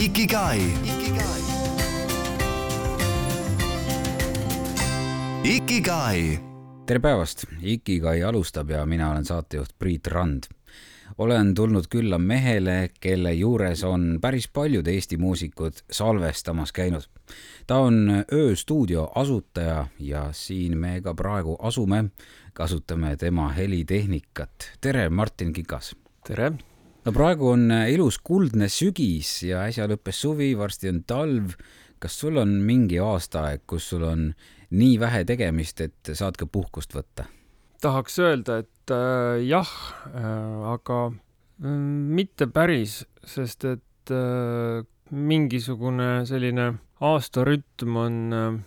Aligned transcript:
Ikigai. 0.00 0.60
Ikigai. 5.44 6.38
tere 6.86 7.00
päevast, 7.00 7.44
Ikigai 7.62 8.22
alustab 8.22 8.70
ja 8.70 8.86
mina 8.86 9.10
olen 9.10 9.24
saatejuht 9.24 9.68
Priit 9.78 10.06
Rand. 10.06 10.42
olen 11.18 11.54
tulnud 11.54 11.84
külla 11.90 12.18
mehele, 12.18 12.90
kelle 13.00 13.32
juures 13.32 13.84
on 13.84 14.18
päris 14.20 14.48
paljud 14.48 14.86
Eesti 14.86 15.16
muusikud 15.16 15.72
salvestamas 15.90 16.72
käinud. 16.72 17.02
ta 17.66 17.76
on 17.76 18.24
ööstuudio 18.32 19.12
asutaja 19.14 19.86
ja 19.98 20.28
siin 20.32 20.78
me 20.78 21.00
ka 21.00 21.14
praegu 21.14 21.56
asume, 21.62 22.04
kasutame 22.52 23.16
tema 23.16 23.48
helitehnikat. 23.48 24.72
tere, 24.80 25.08
Martin 25.08 25.52
Kikas! 25.52 25.96
tere! 26.26 26.69
No 27.04 27.12
praegu 27.16 27.52
on 27.54 27.68
ilus 27.88 28.18
kuldne 28.24 28.68
sügis 28.72 29.40
ja 29.48 29.64
äsja 29.68 29.88
lõppes 29.90 30.22
suvi, 30.24 30.52
varsti 30.58 30.90
on 30.92 31.02
talv. 31.08 31.54
kas 32.00 32.14
sul 32.16 32.38
on 32.40 32.54
mingi 32.64 32.96
aastaaeg, 33.02 33.66
kus 33.68 33.90
sul 33.92 34.06
on 34.08 34.30
nii 34.70 34.96
vähe 35.00 35.24
tegemist, 35.28 35.80
et 35.84 36.12
saad 36.14 36.38
ka 36.40 36.46
puhkust 36.46 36.94
võtta? 36.96 37.26
tahaks 37.80 38.18
öelda, 38.20 38.60
et 38.64 38.92
äh, 38.92 39.40
jah 39.48 39.70
äh,, 40.12 40.72
aga 40.74 41.00
äh, 41.10 41.76
mitte 42.20 42.46
päris, 42.52 43.00
sest 43.24 43.64
et 43.64 44.12
äh, 44.14 44.84
mingisugune 45.10 46.26
selline 46.28 46.74
aastarütm 47.00 47.96
on 47.96 48.18
äh, 48.36 48.58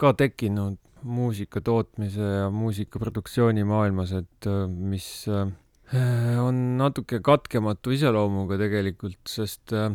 ka 0.00 0.14
tekkinud 0.16 0.78
muusika 1.02 1.60
tootmise 1.64 2.20
ja 2.20 2.50
muusikaproduktsiooni 2.52 3.64
maailmas, 3.64 4.12
et 4.12 4.48
äh, 4.48 4.66
mis 4.68 5.08
äh, 5.28 5.48
on 5.90 6.58
natuke 6.78 7.18
katkematu 7.24 7.90
iseloomuga 7.94 8.58
tegelikult, 8.60 9.18
sest 9.28 9.72
äh, 9.74 9.90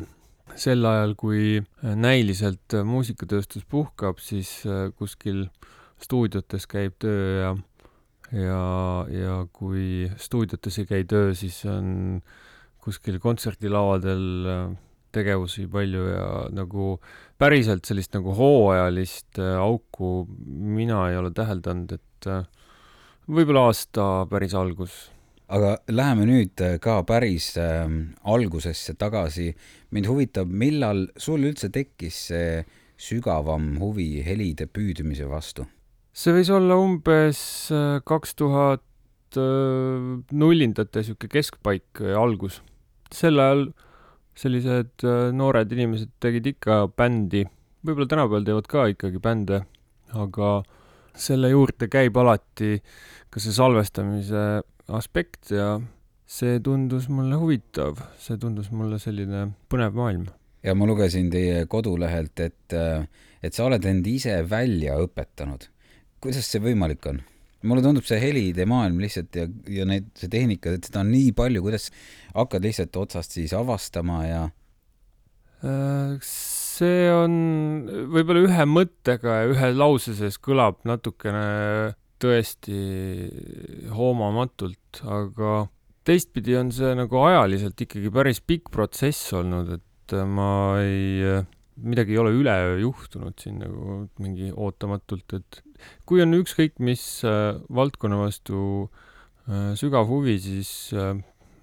sel 0.59 0.83
ajal, 0.87 1.15
kui 1.19 1.61
näiliselt 1.81 2.75
muusikatööstus 2.83 3.63
puhkab, 3.69 4.19
siis 4.19 4.57
äh, 4.67 4.89
kuskil 4.99 5.45
stuudiotes 6.03 6.67
käib 6.67 6.97
töö 6.99 7.39
ja 7.39 7.53
ja, 8.35 8.61
ja 9.13 9.37
kui 9.53 10.09
stuudiotes 10.19 10.81
ei 10.81 10.89
käi 10.89 11.05
töö, 11.07 11.31
siis 11.37 11.61
on 11.69 12.19
kuskil 12.83 13.21
kontserdilavadel 13.23 14.51
äh, 14.51 14.67
tegevusi 15.15 15.69
palju 15.71 16.09
ja 16.09 16.29
nagu 16.51 16.97
päriselt 17.39 17.87
sellist 17.87 18.11
nagu 18.17 18.35
hooajalist 18.35 19.39
auku 19.39 20.25
mina 20.35 21.05
ei 21.07 21.15
ole 21.15 21.31
täheldanud, 21.31 21.93
et 21.95 22.27
võib-olla 23.31 23.69
aasta 23.69 24.25
päris 24.27 24.51
algus 24.59 25.05
aga 25.47 25.75
läheme 25.91 26.25
nüüd 26.25 26.61
ka 26.81 27.01
päris 27.05 27.53
äh, 27.61 27.85
algusesse 28.23 28.95
tagasi. 28.97 29.53
mind 29.91 30.07
huvitab, 30.09 30.49
millal 30.49 31.07
sul 31.17 31.45
üldse 31.45 31.69
tekkis 31.69 32.17
see 32.31 32.65
sügavam 32.97 33.75
huvi 33.79 34.23
helide 34.25 34.65
püüdmise 34.65 35.29
vastu? 35.29 35.67
see 36.15 36.33
võis 36.33 36.49
olla 36.49 36.77
umbes 36.79 37.39
kaks 38.07 38.35
tuhat 38.35 38.83
nullindate 39.35 41.03
sihuke 41.03 41.27
keskpaik 41.27 42.01
algus. 42.15 42.61
sel 43.11 43.39
ajal 43.39 43.67
sellised 44.35 45.03
noored 45.35 45.71
inimesed 45.71 46.11
tegid 46.23 46.47
ikka 46.55 46.85
bändi, 46.91 47.45
võib-olla 47.85 48.09
tänapäeval 48.11 48.47
teevad 48.47 48.67
ka 48.71 48.87
ikkagi 48.91 49.21
bände, 49.23 49.61
aga 50.11 50.49
selle 51.15 51.51
juurde 51.53 51.87
käib 51.91 52.17
alati 52.19 52.79
ka 53.31 53.43
see 53.43 53.55
salvestamise 53.55 54.63
aspekt 54.93 55.51
ja 55.53 55.75
see 56.25 56.59
tundus 56.65 57.07
mulle 57.09 57.37
huvitav, 57.41 58.01
see 58.21 58.37
tundus 58.41 58.71
mulle 58.73 58.99
selline 59.01 59.47
põnev 59.69 59.95
maailm. 59.97 60.25
ja 60.65 60.73
ma 60.73 60.87
lugesin 60.89 61.29
teie 61.33 61.65
kodulehelt, 61.69 62.39
et, 62.41 62.75
et 63.41 63.53
sa 63.53 63.67
oled 63.67 63.85
end 63.85 64.07
ise 64.09 64.41
välja 64.49 64.97
õpetanud. 65.01 65.69
kuidas 66.21 66.49
see 66.49 66.61
võimalik 66.61 67.05
on? 67.11 67.21
mulle 67.65 67.81
tundub 67.81 68.05
see 68.05 68.19
helide 68.21 68.65
maailm 68.69 68.99
lihtsalt 69.01 69.37
ja, 69.37 69.47
ja 69.71 69.85
need, 69.89 70.11
see 70.17 70.29
tehnika, 70.29 70.75
et 70.77 70.85
seda 70.89 71.01
on 71.01 71.11
nii 71.13 71.33
palju, 71.37 71.63
kuidas 71.65 71.89
hakkad 72.35 72.65
lihtsalt 72.65 73.01
otsast 73.01 73.37
siis 73.37 73.55
avastama 73.57 74.21
ja? 74.27 74.45
see 76.21 77.05
on 77.09 77.35
võib-olla 78.13 78.43
ühe 78.45 78.65
mõttega 78.69 79.39
ja 79.39 79.45
ühe 79.49 79.69
lause 79.73 80.13
sees 80.17 80.37
kõlab 80.37 80.83
natukene 80.85 81.95
tõesti 82.21 82.77
hoomamatult, 83.95 85.01
aga 85.03 85.65
teistpidi 86.05 86.55
on 86.59 86.71
see 86.75 86.93
nagu 86.97 87.19
ajaliselt 87.25 87.81
ikkagi 87.85 88.11
päris 88.13 88.41
pikk 88.45 88.71
protsess 88.73 89.33
olnud, 89.35 89.75
et 89.79 90.15
ma 90.29 90.77
ei, 90.83 91.41
midagi 91.81 92.15
ei 92.15 92.21
ole 92.21 92.33
üleöö 92.37 92.77
juhtunud 92.83 93.37
siin 93.41 93.59
nagu 93.63 94.03
mingi 94.21 94.51
ootamatult, 94.53 95.37
et 95.39 95.61
kui 96.07 96.21
on 96.23 96.37
ükskõik 96.37 96.77
mis 96.83 97.03
äh, 97.27 97.57
valdkonna 97.73 98.19
vastu 98.21 98.59
äh, 98.85 99.73
sügav 99.79 100.07
huvi, 100.09 100.37
siis 100.41 100.71
äh, 100.95 101.15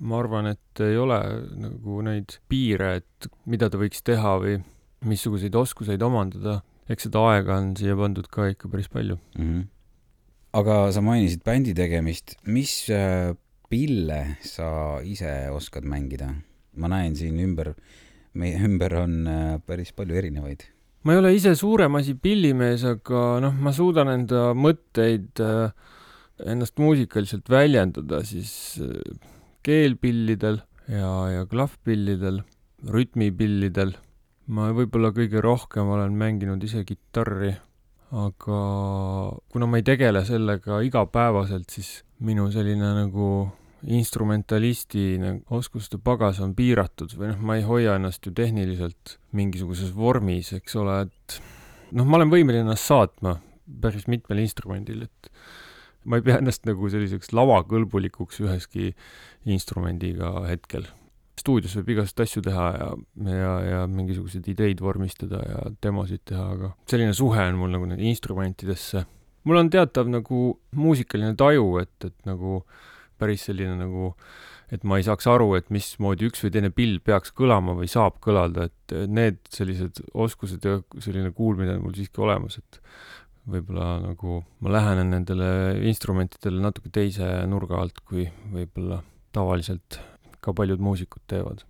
ma 0.02 0.18
arvan, 0.18 0.50
et 0.52 0.82
ei 0.82 0.98
ole 0.98 1.18
nagu 1.62 2.02
neid 2.04 2.38
piire, 2.50 2.96
et 3.00 3.30
mida 3.46 3.70
ta 3.70 3.80
võiks 3.80 4.02
teha 4.04 4.36
või 4.42 4.58
missuguseid 5.06 5.54
oskuseid 5.58 6.02
omandada. 6.02 6.60
eks 6.90 7.06
seda 7.06 7.20
aega 7.30 7.56
on 7.62 7.76
siia 7.78 7.94
pandud 7.96 8.26
ka 8.30 8.48
ikka 8.50 8.68
päris 8.68 8.90
palju 8.90 9.16
mm. 9.38 9.46
-hmm 9.46 9.70
aga 10.52 10.76
sa 10.92 11.00
mainisid 11.04 11.42
bändi 11.46 11.72
tegemist, 11.76 12.36
mis 12.44 12.84
äh, 12.92 13.32
pille 13.72 14.20
sa 14.44 15.00
ise 15.04 15.48
oskad 15.52 15.88
mängida? 15.88 16.34
ma 16.72 16.88
näen 16.88 17.12
siin 17.12 17.36
ümber, 17.36 17.74
meie 18.40 18.56
ümber 18.64 18.94
on 19.02 19.16
äh, 19.28 19.56
päris 19.68 19.92
palju 19.96 20.16
erinevaid. 20.16 20.64
ma 21.04 21.16
ei 21.16 21.20
ole 21.20 21.32
ise 21.36 21.54
suurem 21.56 21.96
asi 22.00 22.14
pillimees, 22.14 22.84
aga 22.88 23.40
noh, 23.44 23.56
ma 23.56 23.72
suudan 23.76 24.12
enda 24.12 24.52
mõtteid, 24.56 25.40
äh, 25.40 25.72
ennast 26.52 26.80
muusikaliselt 26.80 27.48
väljendada 27.52 28.22
siis 28.24 28.52
keelpillidel 29.64 30.62
ja, 30.88 31.12
ja 31.32 31.44
klahvpillidel, 31.48 32.40
rütmipillidel. 32.92 33.96
ma 34.52 34.72
võib-olla 34.76 35.12
kõige 35.16 35.40
rohkem 35.44 35.92
olen 35.96 36.16
mänginud 36.18 36.64
ise 36.64 36.84
kitarri 36.88 37.54
aga 38.12 38.60
kuna 39.52 39.66
ma 39.66 39.80
ei 39.80 39.86
tegele 39.86 40.20
sellega 40.28 40.82
igapäevaselt, 40.84 41.70
siis 41.72 42.02
minu 42.22 42.50
selline 42.52 42.92
nagu 42.98 43.28
instrumentalisti 43.82 45.16
nagu 45.18 45.58
oskuste 45.58 45.98
pagas 45.98 46.38
on 46.44 46.52
piiratud 46.54 47.16
või 47.18 47.32
noh, 47.32 47.40
ma 47.42 47.56
ei 47.58 47.64
hoia 47.66 47.96
ennast 47.98 48.26
ju 48.26 48.34
tehniliselt 48.36 49.16
mingisuguses 49.34 49.90
vormis, 49.96 50.52
eks 50.54 50.76
ole, 50.78 51.00
et 51.08 51.38
noh, 51.96 52.06
ma 52.06 52.20
olen 52.20 52.30
võimeline 52.30 52.66
ennast 52.66 52.86
saatma 52.92 53.38
päris 53.82 54.06
mitmel 54.12 54.44
instrumendil, 54.44 55.06
et 55.08 55.32
ma 56.04 56.18
ei 56.18 56.26
pea 56.26 56.38
ennast 56.42 56.66
nagu 56.68 56.90
selliseks 56.92 57.32
lavakõlbulikuks 57.34 58.42
üheski 58.44 58.92
instrumendiga 59.48 60.36
hetkel 60.50 60.86
stuudios 61.38 61.74
võib 61.78 61.94
igasuguseid 61.94 62.24
asju 62.26 62.44
teha 62.44 62.68
ja, 62.76 62.88
ja, 63.32 63.52
ja 63.66 63.80
mingisuguseid 63.90 64.46
ideid 64.52 64.82
vormistada 64.84 65.40
ja 65.46 65.64
demosid 65.84 66.24
teha, 66.28 66.46
aga 66.56 66.72
selline 66.90 67.16
suhe 67.16 67.48
on 67.48 67.60
mul 67.60 67.72
nagu 67.72 67.88
nende 67.88 68.06
instrumentidesse. 68.08 69.04
mul 69.48 69.62
on 69.62 69.70
teatav 69.72 70.10
nagu 70.12 70.44
muusikaline 70.78 71.34
taju, 71.38 71.68
et, 71.82 71.94
et 72.08 72.28
nagu 72.28 72.62
päris 73.22 73.46
selline 73.48 73.78
nagu, 73.78 74.12
et 74.74 74.84
ma 74.88 74.98
ei 74.98 75.06
saaks 75.06 75.28
aru, 75.30 75.52
et 75.58 75.70
mismoodi 75.74 76.28
üks 76.28 76.44
või 76.44 76.52
teine 76.54 76.72
pill 76.74 77.00
peaks 77.04 77.34
kõlama 77.38 77.76
või 77.78 77.88
saab 77.90 78.18
kõlada, 78.24 78.68
et 78.68 78.96
need 79.08 79.40
sellised 79.52 80.02
oskused 80.12 80.64
ja 80.66 80.80
selline 81.00 81.32
kuulmine 81.36 81.76
on 81.78 81.84
mul 81.86 81.96
siiski 81.96 82.22
olemas, 82.24 82.58
et 82.60 82.80
võib-olla 83.52 83.96
nagu 84.04 84.42
ma 84.62 84.76
lähenen 84.76 85.10
nendele 85.16 85.48
instrumentidele 85.90 86.62
natuke 86.62 86.92
teise 86.94 87.26
nurga 87.50 87.80
alt, 87.82 88.02
kui 88.06 88.28
võib-olla 88.52 89.00
tavaliselt 89.34 89.98
ka 90.42 90.54
paljud 90.56 90.82
muusikud 90.82 91.22
teevad. 91.30 91.64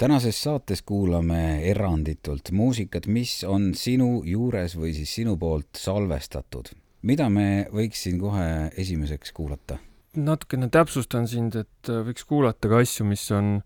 tänases 0.00 0.38
saates 0.42 0.80
kuulame 0.82 1.60
eranditult 1.68 2.50
muusikat, 2.56 3.06
mis 3.06 3.44
on 3.44 3.74
sinu 3.76 4.22
juures 4.24 4.76
või 4.76 4.94
siis 4.96 5.12
sinu 5.14 5.36
poolt 5.36 5.76
salvestatud. 5.76 6.72
mida 7.02 7.28
me 7.28 7.66
võiks 7.72 8.02
siin 8.06 8.18
kohe 8.18 8.70
esimeseks 8.76 9.32
kuulata? 9.32 9.78
natukene 10.16 10.68
täpsustan 10.68 11.28
sind, 11.28 11.56
et 11.56 11.88
äh, 11.88 12.02
võiks 12.06 12.24
kuulata 12.26 12.68
ka 12.68 12.80
asju, 12.82 13.04
mis 13.06 13.30
on 13.30 13.60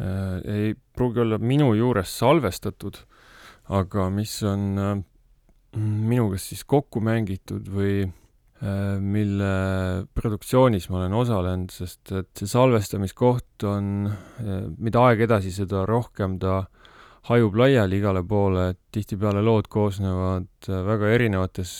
äh,, 0.00 0.40
ei 0.44 0.74
pruugi 0.96 1.20
olla 1.20 1.38
minu 1.38 1.74
juures 1.74 2.18
salvestatud, 2.18 2.98
aga 3.68 4.08
mis 4.10 4.42
on 4.42 4.64
äh, 4.78 4.96
minuga 5.76 6.40
siis 6.40 6.64
kokku 6.64 7.00
mängitud 7.04 7.68
või 7.68 8.08
Äh, 8.08 8.27
mille 8.58 9.50
produktsioonis 10.18 10.88
ma 10.90 11.04
olen 11.04 11.12
osalenud, 11.14 11.70
sest 11.70 12.10
et 12.10 12.30
see 12.40 12.50
salvestamiskoht 12.50 13.66
on, 13.68 14.08
äh, 14.08 14.64
mida 14.82 15.04
aeg 15.06 15.22
edasi, 15.28 15.52
seda 15.54 15.84
rohkem 15.86 16.38
ta 16.42 16.64
hajub 17.30 17.54
laiali 17.60 18.00
igale 18.00 18.24
poole, 18.26 18.70
et 18.72 18.80
tihtipeale 18.94 19.44
lood 19.46 19.70
koosnevad 19.70 20.50
äh, 20.66 20.82
väga 20.88 21.12
erinevates 21.14 21.72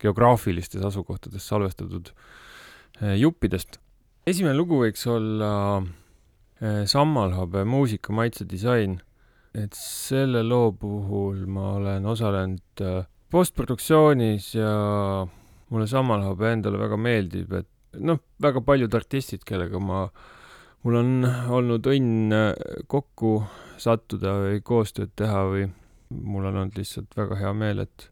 geograafilistes 0.00 0.84
asukohtades 0.86 1.44
salvestatud 1.50 2.14
juppidest. 3.20 3.76
esimene 4.26 4.54
lugu 4.56 4.78
võiks 4.80 5.02
olla 5.08 5.82
Sammalhabe 6.60 7.64
muusika, 7.64 8.12
maitse, 8.12 8.44
disain, 8.48 8.98
et 9.54 9.74
selle 9.76 10.42
loo 10.46 10.70
puhul 10.72 11.46
ma 11.50 11.74
olen 11.78 12.06
osalenud 12.06 12.82
äh, 12.84 13.02
postproduktsioonis 13.30 14.54
ja 14.54 14.72
mulle 15.70 15.86
samal 15.90 16.24
ajal 16.24 16.46
endale 16.50 16.80
väga 16.80 16.98
meeldib, 17.00 17.52
et 17.60 18.00
noh, 18.02 18.20
väga 18.42 18.62
paljud 18.66 18.94
artistid, 18.94 19.44
kellega 19.46 19.80
ma, 19.82 20.04
mul 20.84 21.00
on 21.00 21.12
olnud 21.58 21.86
õnn 21.90 22.34
äh, 22.36 22.54
kokku 22.90 23.40
sattuda 23.80 24.36
või 24.44 24.64
koostööd 24.66 25.14
teha 25.18 25.44
või 25.48 25.68
mul 26.10 26.48
on 26.50 26.64
olnud 26.64 26.78
lihtsalt 26.78 27.14
väga 27.16 27.38
hea 27.40 27.52
meel, 27.56 27.84
et, 27.86 28.10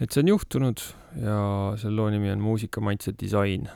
et 0.00 0.10
see 0.10 0.24
on 0.24 0.34
juhtunud 0.34 0.82
ja 1.20 1.38
selle 1.80 1.96
loo 1.98 2.08
nimi 2.12 2.32
on 2.32 2.42
Muusikamaitse 2.42 3.14
disain 3.20 3.68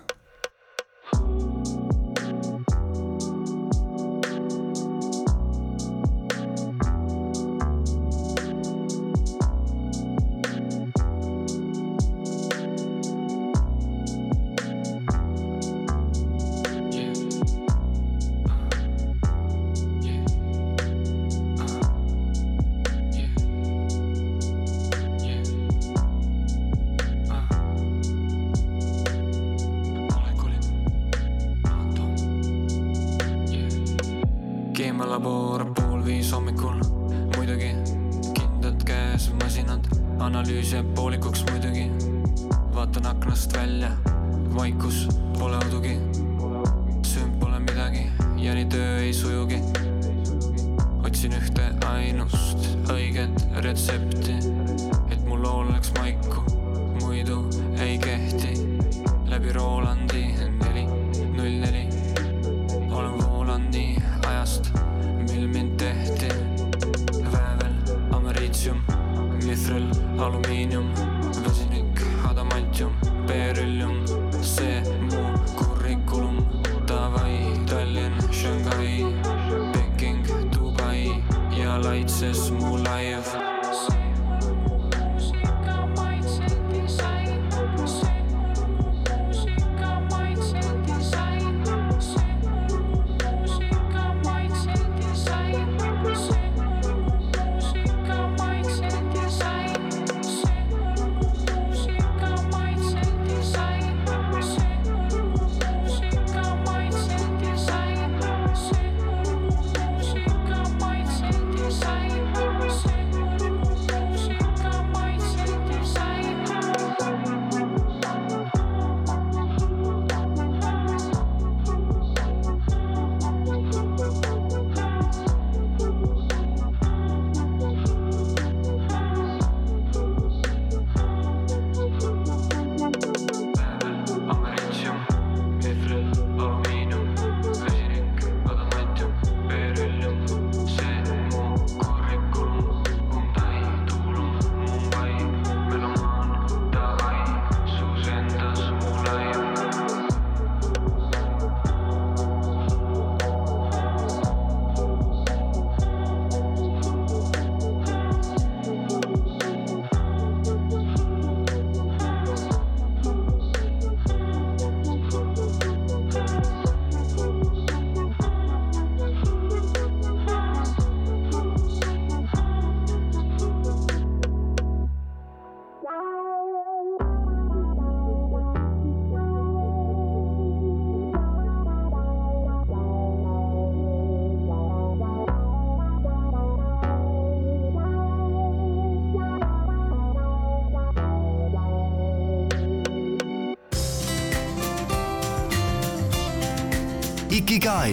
Ikigai. 197.64 197.92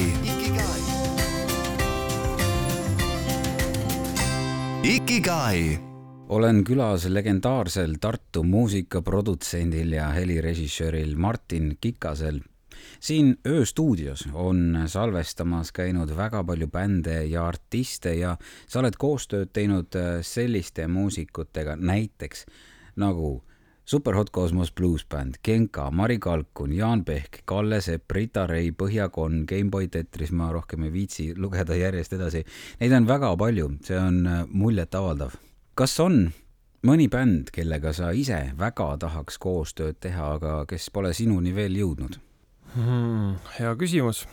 Ikigai. 4.83 5.79
olen 6.29 6.63
külas 6.63 7.05
legendaarsel 7.05 7.93
Tartu 8.01 8.43
muusikaprodutsendil 8.43 9.91
ja 9.91 10.09
helirežissööril 10.09 11.15
Martin 11.15 11.77
Kikasel. 11.81 12.41
siin 12.99 13.37
ööstuudios 13.47 14.27
on 14.33 14.83
salvestamas 14.87 15.71
käinud 15.71 16.11
väga 16.17 16.43
palju 16.43 16.67
bände 16.67 17.23
ja 17.23 17.47
artiste 17.47 18.13
ja 18.13 18.37
sa 18.67 18.79
oled 18.79 18.99
koostööd 18.99 19.53
teinud 19.53 19.95
selliste 20.21 20.87
muusikutega 20.87 21.75
näiteks 21.75 22.45
nagu 22.95 23.43
Super 23.85 24.15
Hot 24.15 24.29
Cosmos 24.31 24.71
Blues 24.71 25.05
Band, 25.05 25.39
Genka, 25.43 25.89
Mari 25.91 26.19
Kalkun, 26.19 26.73
Jaan 26.73 27.03
Pehk, 27.05 27.41
Kalle 27.45 27.81
Sepp, 27.81 28.11
Rita 28.11 28.45
Ray, 28.47 28.71
Põhjakon, 28.71 29.43
Gameboy 29.49 29.89
Tetris, 29.91 30.31
ma 30.31 30.51
rohkem 30.53 30.85
ei 30.87 30.93
viitsi 30.93 31.31
lugeda 31.35 31.75
järjest 31.75 32.13
edasi. 32.15 32.43
Neid 32.79 32.93
on 32.95 33.09
väga 33.09 33.33
palju, 33.37 33.71
see 33.83 33.97
on 33.99 34.21
äh, 34.27 34.43
muljetavaldav. 34.47 35.35
kas 35.75 35.99
on 36.03 36.31
mõni 36.87 37.07
bänd, 37.09 37.49
kellega 37.53 37.93
sa 37.93 38.11
ise 38.13 38.39
väga 38.57 38.91
tahaks 39.01 39.37
koostööd 39.41 39.99
teha, 40.01 40.35
aga 40.37 40.53
kes 40.69 40.89
pole 40.93 41.13
sinuni 41.13 41.53
veel 41.55 41.77
jõudnud 41.77 42.17
hmm,? 42.75 43.35
hea 43.57 43.73
küsimus. 43.79 44.25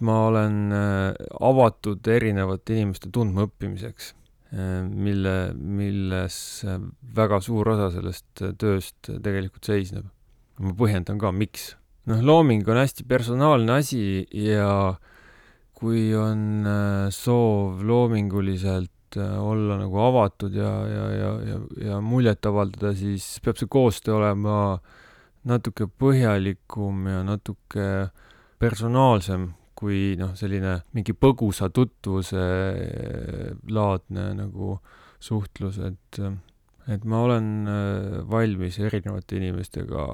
ma 0.00 0.26
olen 0.28 0.72
äh, 0.72 1.14
avatud 1.40 2.06
erinevate 2.12 2.76
inimeste 2.76 3.10
tundmaõppimiseks 3.12 4.14
mille, 4.52 5.32
milles 5.54 6.36
väga 7.16 7.40
suur 7.42 7.72
osa 7.72 7.88
sellest 7.94 8.44
tööst 8.60 9.10
tegelikult 9.10 9.66
seisneb. 9.66 10.06
ma 10.62 10.72
põhjendan 10.78 11.18
ka, 11.18 11.32
miks. 11.32 11.74
noh, 12.06 12.22
looming 12.22 12.68
on 12.68 12.78
hästi 12.78 13.04
personaalne 13.10 13.80
asi 13.80 14.26
ja 14.30 14.96
kui 15.76 16.10
on 16.16 16.64
äh, 16.64 17.08
soov 17.12 17.82
loominguliselt 17.84 19.18
äh, 19.20 19.34
olla 19.36 19.76
nagu 19.80 20.00
avatud 20.00 20.54
ja, 20.56 20.72
ja, 20.88 21.04
ja, 21.12 21.32
ja, 21.50 21.58
ja 21.90 21.98
muljet 22.00 22.48
avaldada, 22.48 22.94
siis 22.96 23.26
peab 23.44 23.60
see 23.60 23.68
koostöö 23.68 24.16
olema 24.20 24.56
natuke 25.46 25.86
põhjalikum 26.00 27.04
ja 27.10 27.20
natuke 27.26 28.08
personaalsem 28.62 29.50
kui 29.76 30.16
noh, 30.18 30.32
selline 30.38 30.80
mingi 30.96 31.12
põgusa 31.12 31.68
tutvuse 31.74 32.44
laadne 33.68 34.30
nagu 34.38 34.76
suhtlus, 35.22 35.80
et 35.84 36.20
et 36.86 37.02
ma 37.02 37.24
olen 37.26 37.46
äh, 37.66 38.16
valmis 38.30 38.78
erinevate 38.78 39.40
inimestega 39.40 40.04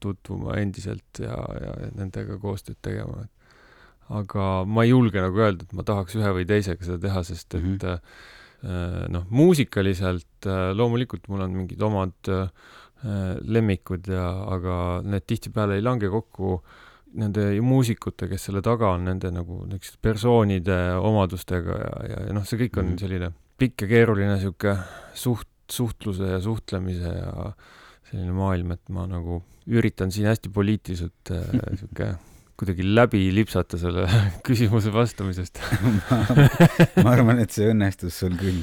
tutvuma 0.00 0.56
endiselt 0.62 1.20
ja, 1.20 1.36
ja 1.60 1.72
nendega 1.92 2.38
koostööd 2.40 2.78
tegema. 2.84 3.26
aga 4.12 4.46
ma 4.68 4.84
ei 4.84 4.92
julge 4.92 5.20
nagu 5.20 5.40
öelda, 5.40 5.66
et 5.66 5.74
ma 5.76 5.84
tahaks 5.88 6.16
ühe 6.18 6.30
või 6.38 6.46
teisega 6.48 6.84
seda 6.84 6.98
teha, 7.04 7.22
sest 7.24 7.54
et 7.54 7.62
mm 7.62 7.76
-hmm. 7.82 9.12
noh, 9.12 9.26
muusikaliselt 9.30 10.48
loomulikult 10.74 11.28
mul 11.28 11.44
on 11.44 11.54
mingid 11.56 11.82
omad 11.82 12.32
lemmikud 13.42 14.08
ja, 14.08 14.26
aga 14.54 14.74
need 15.04 15.26
tihtipeale 15.26 15.76
ei 15.76 15.82
lange 15.82 16.08
kokku 16.08 16.60
nende 17.18 17.46
muusikute, 17.64 18.28
kes 18.30 18.48
selle 18.48 18.62
taga 18.64 18.94
on, 18.96 19.06
nende 19.10 19.30
nagu 19.34 19.62
niisuguste 19.66 20.00
persoonide 20.02 20.78
omadustega 20.98 21.78
ja, 21.78 21.94
ja, 22.08 22.18
ja 22.28 22.36
noh, 22.36 22.46
see 22.48 22.60
kõik 22.64 22.80
on 22.80 22.92
-hmm. 22.92 23.00
selline 23.02 23.32
pikk 23.60 23.84
ja 23.84 23.92
keeruline 23.94 24.34
niisugune 24.34 24.76
suht, 25.14 25.48
suhtluse 25.70 26.34
ja 26.34 26.40
suhtlemise 26.42 27.14
ja 27.14 27.52
selline 28.10 28.34
maailm, 28.36 28.74
et 28.76 28.92
ma 28.92 29.06
nagu 29.10 29.42
üritan 29.70 30.10
siin 30.10 30.26
hästi 30.30 30.50
poliitiliselt 30.52 31.32
niisugune 31.70 32.10
äh, 32.10 32.20
kuidagi 32.62 32.86
läbi 32.94 33.24
lipsata 33.34 33.78
selle 33.80 34.06
küsimuse 34.46 34.92
vastamisest 34.94 35.60
ma, 35.82 36.20
ma 37.04 37.16
arvan, 37.16 37.42
et 37.42 37.50
see 37.54 37.70
õnnestus 37.72 38.22
sul 38.22 38.36
küll. 38.38 38.62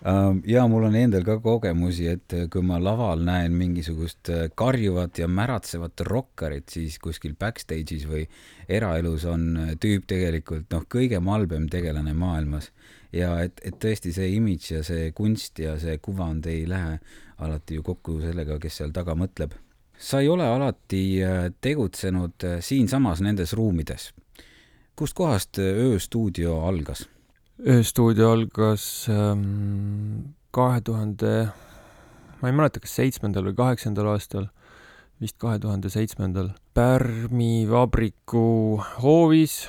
Ähm, 0.00 0.38
ja 0.48 0.62
mul 0.68 0.86
on 0.88 0.94
endal 0.96 1.24
ka 1.26 1.36
kogemusi, 1.44 2.06
et 2.08 2.32
kui 2.52 2.62
ma 2.64 2.78
laval 2.80 3.20
näen 3.26 3.52
mingisugust 3.52 4.30
äh, 4.32 4.46
karjuvat 4.56 5.18
ja 5.20 5.28
märatsevat 5.28 6.00
rokkarit, 6.08 6.68
siis 6.72 6.96
kuskil 6.98 7.34
backstage'is 7.36 8.06
või 8.08 8.24
eraelus 8.68 9.26
on 9.28 9.50
äh, 9.60 9.74
tüüp 9.80 10.08
tegelikult 10.08 10.72
noh, 10.72 10.86
kõige 10.88 11.20
malbem 11.20 11.68
tegelane 11.68 12.14
maailmas 12.16 12.70
ja 13.12 13.34
et, 13.44 13.60
et 13.66 13.76
tõesti 13.82 14.12
see 14.14 14.30
imidž 14.36 14.70
ja 14.72 14.82
see 14.86 15.10
kunst 15.16 15.58
ja 15.60 15.76
see 15.82 15.98
kuvand 16.02 16.46
ei 16.48 16.64
lähe 16.68 16.98
alati 17.40 17.78
ju 17.78 17.84
kokku 17.84 18.20
sellega, 18.22 18.58
kes 18.62 18.80
seal 18.80 18.96
taga 18.96 19.16
mõtleb. 19.18 19.52
sa 19.98 20.20
ei 20.20 20.28
ole 20.28 20.46
alati 20.48 21.20
äh, 21.22 21.52
tegutsenud 21.60 22.44
äh, 22.44 22.60
siinsamas 22.60 23.20
nendes 23.20 23.52
ruumides. 23.52 24.12
kustkohast 24.96 25.58
äh, 25.58 25.76
ööstuudio 25.76 26.62
algas? 26.64 27.08
Ööstuudio 27.60 28.30
algas 28.32 28.84
ähm, 29.12 30.32
kahe 30.54 30.80
tuhande, 30.80 31.50
ma 32.40 32.48
ei 32.48 32.56
mäleta, 32.56 32.80
kas 32.80 32.94
seitsmendal 33.00 33.50
või 33.50 33.58
kaheksandal 33.58 34.14
aastal, 34.14 34.48
vist 35.20 35.36
kahe 35.40 35.58
tuhande 35.60 35.92
seitsmendal, 35.92 36.54
Pärmi 36.74 37.66
vabriku 37.68 38.80
hoovis 39.02 39.64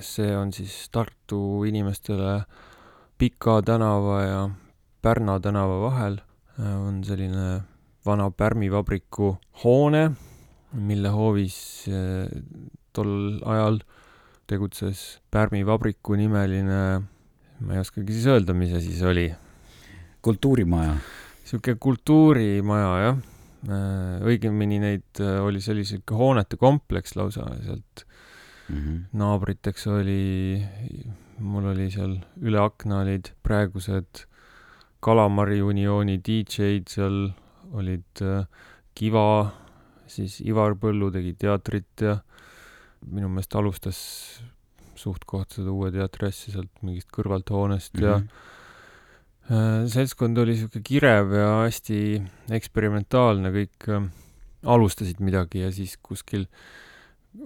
see 0.00 0.36
on 0.36 0.52
siis 0.52 0.88
Tartu 0.92 1.64
inimestele 1.64 2.42
Pika 3.18 3.62
tänava 3.62 4.22
ja 4.22 4.50
Pärna 5.02 5.40
tänava 5.40 5.80
vahel 5.82 6.18
on 6.58 7.02
selline 7.04 7.62
vana 8.06 8.30
Pärmi 8.30 8.70
vabriku 8.70 9.36
hoone, 9.64 10.10
mille 10.72 11.08
hoovis 11.08 11.88
eh, 11.88 12.28
tol 12.92 13.40
ajal 13.44 13.80
tegutses 14.52 15.02
Pärmi 15.32 15.64
vabriku 15.66 16.16
nimeline, 16.18 16.80
ma 17.62 17.74
ei 17.74 17.82
oskagi 17.82 18.14
siis 18.14 18.28
öelda, 18.30 18.54
mis 18.56 18.74
asi 18.76 18.94
see 18.94 19.08
oli. 19.08 19.26
kultuurimaja. 20.22 20.96
sihuke 21.44 21.74
kultuurimaja, 21.80 22.90
jah. 23.02 23.20
Eh, 23.62 24.22
õigemini 24.26 24.80
neid 24.82 25.22
eh, 25.22 25.38
oli 25.38 25.60
sellise 25.62 26.00
hoonete 26.10 26.58
kompleks 26.58 27.14
lausa 27.14 27.44
sealt 27.62 28.02
mm. 28.68 28.78
-hmm. 28.78 28.98
naabriteks 29.12 29.86
oli, 29.86 30.58
mul 31.38 31.68
oli 31.70 31.86
seal 31.90 32.16
üle 32.42 32.58
akna 32.58 33.04
olid 33.04 33.30
praegused 33.42 34.26
Kalamari 35.02 35.60
uniooni 35.62 36.18
DJ-d, 36.18 36.90
seal 36.90 37.16
olid 37.74 38.22
äh, 38.22 38.46
Kiva, 38.94 39.52
siis 40.06 40.40
Ivar 40.40 40.74
Põllu 40.78 41.10
tegi 41.14 41.32
teatrit 41.38 42.02
ja 42.02 42.18
minu 43.06 43.28
meelest 43.28 43.54
alustas 43.58 43.98
suht-koht 44.98 45.56
seda 45.56 45.72
uue 45.72 45.90
teatri 45.94 46.28
asja 46.28 46.56
sealt 46.56 46.82
mingist 46.82 47.08
kõrvalt 47.14 47.50
hoonest 47.50 47.94
mm 47.94 48.00
-hmm. 48.00 48.06
ja 48.06 48.18
mhm. 48.18 48.28
äh, 49.50 49.88
seltskond 49.88 50.38
oli 50.38 50.56
sihuke 50.56 50.80
kirev 50.84 51.32
ja 51.32 51.50
hästi 51.64 52.22
eksperimentaalne, 52.50 53.50
kõik 53.50 53.88
äh, 53.88 54.08
alustasid 54.62 55.20
midagi 55.20 55.64
ja 55.64 55.72
siis 55.72 55.98
kuskil 56.02 56.46
äh, 56.46 56.56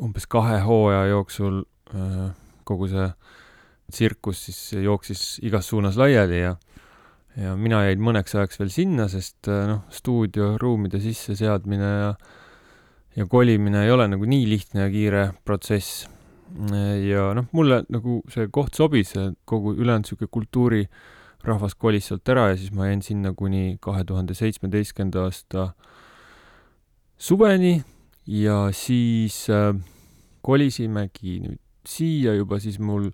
umbes 0.03 0.27
kahe 0.31 0.59
hooaja 0.65 1.07
jooksul 1.13 1.63
äh, 1.95 2.31
kogu 2.67 2.89
see 2.91 3.07
tsirkus 3.93 4.47
siis 4.49 4.61
jooksis 4.83 5.23
igas 5.47 5.69
suunas 5.71 5.99
laiali 6.01 6.41
ja 6.43 6.57
ja 7.37 7.53
mina 7.57 7.83
jäin 7.85 8.01
mõneks 8.01 8.33
ajaks 8.35 8.59
veel 8.59 8.73
sinna, 8.73 9.07
sest 9.13 9.51
äh, 9.53 9.67
noh, 9.69 9.85
stuudioruumide 9.93 11.01
sisseseadmine 11.05 11.91
ja 12.01 12.11
ja 13.17 13.27
kolimine 13.27 13.85
ei 13.85 13.91
ole 13.91 14.09
nagu 14.09 14.29
nii 14.29 14.45
lihtne 14.49 14.85
ja 14.85 14.91
kiire 14.93 15.25
protsess. 15.45 16.07
ja 17.09 17.33
noh, 17.35 17.49
mulle 17.53 17.83
nagu 17.91 18.21
see 18.33 18.47
koht 18.55 18.77
sobis, 18.79 19.13
kogu 19.45 19.75
ülejäänud 19.75 20.07
niisugune 20.07 20.31
kultuurirahvas 20.33 21.75
kolis 21.75 22.07
sealt 22.09 22.29
ära 22.29 22.51
ja 22.53 22.57
siis 22.57 22.73
ma 22.73 22.87
jäin 22.87 23.03
sinna 23.03 23.33
kuni 23.35 23.79
kahe 23.83 24.05
tuhande 24.05 24.35
seitsmeteistkümnenda 24.35 25.27
aasta 25.27 25.67
suveni 27.19 27.83
ja 28.27 28.69
siis 28.73 29.49
äh, 29.51 29.75
kolisimegi 30.43 31.41
nüüd 31.43 31.61
siia 31.87 32.35
juba, 32.35 32.61
siis 32.63 32.79
mul 32.79 33.11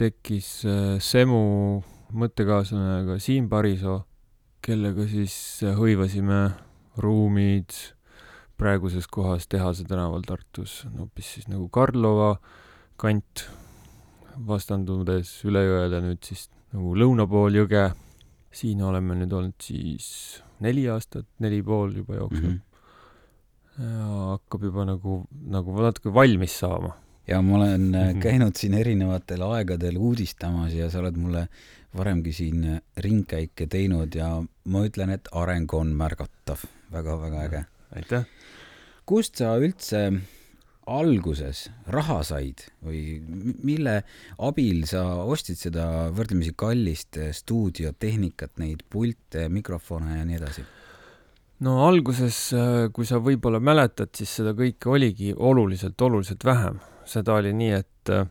tekkis 0.00 0.62
äh, 0.68 0.98
Semu 1.00 1.80
mõttekaaslane 2.12 3.02
ka 3.08 3.18
Siim 3.22 3.48
Parisoo, 3.48 4.02
kellega 4.64 5.06
siis 5.08 5.34
äh, 5.64 5.76
hõivasime 5.76 6.44
ruumid 7.00 7.72
praeguses 8.62 9.08
kohas 9.10 9.48
Tehase 9.50 9.84
tänaval 9.88 10.22
Tartus, 10.26 10.82
hoopis 10.98 11.34
siis 11.34 11.48
nagu 11.50 11.66
Karlova 11.72 12.36
kant, 13.00 13.46
vastandudes 14.46 15.34
üle 15.48 15.64
jõele 15.66 16.02
nüüd 16.04 16.22
siis 16.24 16.46
nagu 16.72 16.94
lõuna 16.96 17.26
pool 17.28 17.62
jõge. 17.62 17.90
siin 18.52 18.82
oleme 18.84 19.14
nüüd 19.16 19.32
olnud 19.32 19.64
siis 19.64 20.42
neli 20.60 20.84
aastat, 20.92 21.24
neli 21.40 21.62
pool 21.64 21.94
juba 21.96 22.20
jooksnud 22.20 22.50
mm. 22.50 22.58
-hmm 22.58 22.68
ja 23.78 24.08
hakkab 24.34 24.66
juba 24.68 24.84
nagu, 24.84 25.22
nagu 25.32 25.76
natuke 25.80 26.12
valmis 26.14 26.58
saama. 26.60 26.92
ja 27.26 27.40
ma 27.42 27.56
olen 27.56 27.80
mm 27.80 27.94
-hmm. 27.94 28.20
käinud 28.20 28.56
siin 28.56 28.74
erinevatel 28.74 29.42
aegadel 29.42 29.96
uudistamas 29.96 30.72
ja 30.72 30.90
sa 30.90 30.98
oled 30.98 31.16
mulle 31.16 31.48
varemgi 31.96 32.32
siin 32.32 32.82
ringkäike 32.96 33.66
teinud 33.66 34.14
ja 34.14 34.42
ma 34.64 34.84
ütlen, 34.86 35.10
et 35.10 35.28
areng 35.32 35.74
on 35.74 35.86
märgatav 35.86 36.58
väga,, 36.92 37.20
väga-väga 37.20 37.42
äge. 37.42 37.64
aitäh! 37.96 38.24
Kust 39.12 39.42
sa 39.42 39.58
üldse 39.60 40.06
alguses 40.88 41.66
raha 41.92 42.22
said 42.24 42.62
või 42.80 43.20
mille 43.60 43.98
abil 44.40 44.86
sa 44.88 45.02
ostsid 45.28 45.60
seda 45.60 45.84
võrdlemisi 46.16 46.54
kallist 46.56 47.18
stuudiotehnikat, 47.36 48.56
neid 48.62 48.80
pilte, 48.88 49.50
mikrofone 49.52 50.16
ja 50.16 50.24
nii 50.24 50.38
edasi? 50.40 50.64
no 51.62 51.76
alguses, 51.84 52.38
äh, 52.56 52.88
kui 52.94 53.04
sa 53.06 53.20
võib-olla 53.22 53.60
mäletad, 53.60 54.14
siis 54.16 54.32
seda 54.40 54.56
kõike 54.58 54.90
oligi 54.96 55.30
oluliselt, 55.36 56.00
oluliselt 56.00 56.48
vähem. 56.48 56.80
seda 57.04 57.36
oli 57.36 57.52
nii, 57.52 57.70
et 57.82 58.12
äh, 58.16 58.26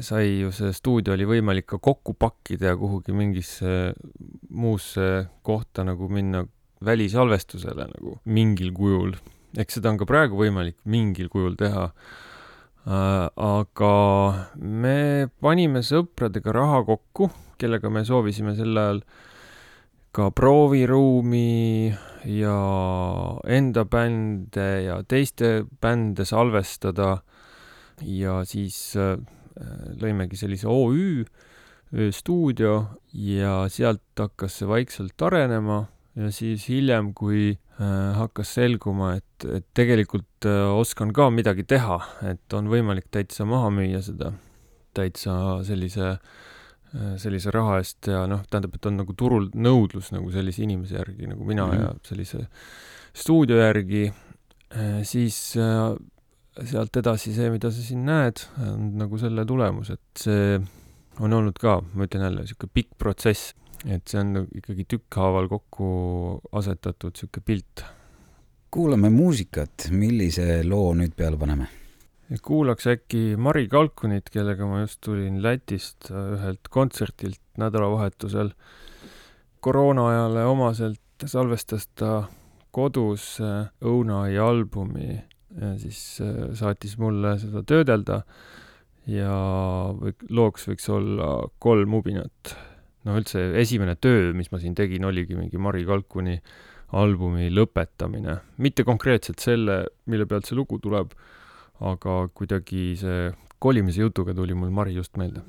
sai 0.00 0.40
ju 0.40 0.50
see 0.56 0.72
stuudio 0.72 1.12
oli 1.12 1.28
võimalik 1.28 1.68
ka 1.74 1.78
kokku 1.84 2.16
pakkida 2.16 2.72
ja 2.72 2.80
kuhugi 2.80 3.12
mingisse 3.12 3.92
muusse 4.48 5.26
kohta 5.42 5.84
nagu 5.84 6.08
minna 6.08 6.46
välisalvestusele 6.84 7.88
nagu 7.90 8.18
mingil 8.24 8.72
kujul. 8.74 9.14
eks 9.58 9.78
seda 9.78 9.92
on 9.92 9.98
ka 10.00 10.08
praegu 10.08 10.38
võimalik 10.40 10.76
mingil 10.84 11.28
kujul 11.32 11.54
teha 11.56 11.90
äh,. 12.86 13.28
aga 13.36 13.94
me 14.58 15.28
panime 15.40 15.84
sõpradega 15.86 16.52
raha 16.52 16.82
kokku, 16.84 17.30
kellega 17.58 17.90
me 17.90 18.04
soovisime 18.04 18.56
sel 18.58 18.76
ajal 18.76 19.04
ka 20.14 20.30
prooviruumi 20.30 21.90
ja 22.30 22.58
enda 23.50 23.84
bände 23.84 24.68
ja 24.84 25.00
teiste 25.02 25.64
bände 25.82 26.24
salvestada 26.24 27.16
ja 28.02 28.42
siis 28.46 28.94
äh, 28.98 29.16
lõimegi 30.00 30.38
sellise 30.38 30.68
OÜ, 30.70 31.24
ööstuudio 31.94 32.76
ja 33.14 33.64
sealt 33.70 34.02
hakkas 34.18 34.60
see 34.60 34.70
vaikselt 34.70 35.26
arenema 35.26 35.84
ja 36.14 36.30
siis 36.34 36.68
hiljem, 36.70 37.12
kui 37.16 37.52
äh, 37.52 38.16
hakkas 38.18 38.54
selguma, 38.58 39.14
et, 39.18 39.46
et 39.48 39.66
tegelikult 39.76 40.48
äh, 40.48 40.64
oskan 40.78 41.12
ka 41.14 41.28
midagi 41.34 41.66
teha, 41.68 41.98
et 42.30 42.56
on 42.56 42.70
võimalik 42.70 43.10
täitsa 43.14 43.46
maha 43.48 43.70
müüa 43.74 44.02
seda 44.04 44.32
täitsa 44.94 45.36
sellise 45.66 46.12
äh, 46.14 47.14
sellise 47.20 47.54
raha 47.54 47.80
eest 47.82 48.10
ja 48.12 48.24
noh, 48.30 48.44
tähendab, 48.50 48.76
et 48.78 48.90
on 48.90 49.00
nagu 49.02 49.16
turul 49.18 49.50
nõudlus 49.54 50.12
nagu 50.14 50.30
sellise 50.34 50.62
inimese 50.66 51.00
järgi 51.00 51.30
nagu 51.30 51.46
mina 51.48 51.66
mm 51.66 51.72
-hmm. 51.72 51.82
ja 51.82 52.08
sellise 52.08 52.46
stuudio 53.14 53.60
järgi, 53.60 54.08
siis 55.06 55.36
sealt 55.54 56.96
edasi 56.96 57.32
see, 57.34 57.50
mida 57.50 57.70
sa 57.70 57.82
siin 57.82 58.04
näed, 58.06 58.42
on 58.58 58.88
nagu 58.98 59.18
selle 59.18 59.44
tulemus, 59.46 59.90
et 59.94 60.18
see 60.18 60.56
on 61.22 61.32
olnud 61.32 61.58
ka, 61.62 61.76
ma 61.94 62.08
ütlen 62.08 62.24
jälle, 62.26 62.42
niisugune 62.42 62.74
pikk 62.74 62.96
protsess, 62.98 63.54
et 63.84 64.08
see 64.08 64.20
on 64.20 64.32
nagu 64.38 64.60
ikkagi 64.60 64.86
tükkhaaval 64.88 65.48
kokku 65.50 65.86
asetatud 66.52 67.14
niisugune 67.14 67.44
pilt. 67.44 67.84
kuulame 68.70 69.10
muusikat, 69.10 69.88
millise 69.90 70.62
loo 70.66 70.94
nüüd 70.98 71.14
peale 71.16 71.38
paneme? 71.38 71.68
kuulaks 72.42 72.86
äkki 72.90 73.36
Mari 73.36 73.68
Kalkunit, 73.68 74.30
kellega 74.32 74.66
ma 74.66 74.80
just 74.80 75.00
tulin 75.04 75.42
Lätist 75.42 76.10
ühelt 76.10 76.70
kontsertilt 76.70 77.40
nädalavahetusel. 77.58 78.54
koroona 79.60 80.08
ajale 80.08 80.44
omaselt 80.44 81.00
salvestas 81.26 81.86
ta 81.94 82.24
kodus 82.74 83.38
Õunai 83.84 84.34
albumi 84.40 85.14
ja 85.60 85.74
siis 85.78 86.18
äh, 86.20 86.50
saatis 86.58 86.96
mulle 86.98 87.36
seda 87.38 87.62
töödelda 87.62 88.22
ja 89.06 89.34
looks 90.30 90.68
võiks 90.68 90.88
olla 90.90 91.28
kolm 91.62 91.98
ubinat. 92.00 92.54
No 93.04 93.18
üldse 93.18 93.42
esimene 93.60 93.96
töö, 94.00 94.32
mis 94.36 94.50
ma 94.52 94.60
siin 94.62 94.76
tegin, 94.78 95.04
oligi 95.04 95.36
mingi 95.38 95.60
Mari 95.60 95.84
Kalkuni 95.88 96.38
albumi 96.94 97.50
lõpetamine, 97.50 98.38
mitte 98.62 98.84
konkreetselt 98.86 99.42
selle, 99.42 99.82
mille 100.10 100.28
pealt 100.30 100.46
see 100.48 100.56
lugu 100.58 100.78
tuleb, 100.82 101.12
aga 101.84 102.16
kuidagi 102.36 102.94
see 103.00 103.28
kolimise 103.58 104.04
jutuga 104.04 104.34
tuli 104.36 104.54
mul 104.54 104.72
Mari 104.74 104.94
just 104.94 105.18
meelde 105.20 105.42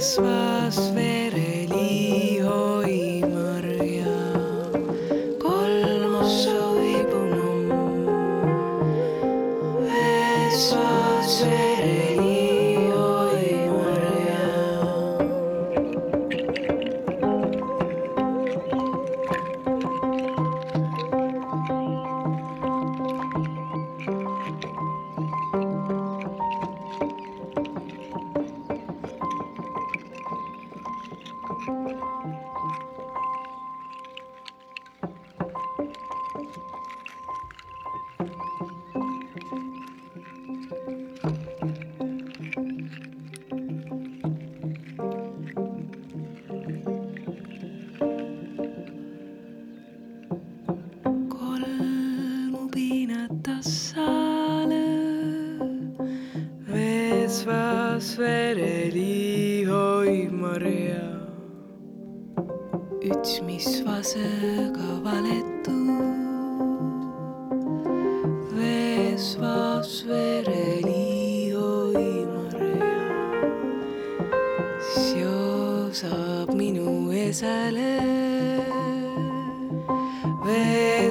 Vesvas 0.00 0.78
vereli 0.94 1.19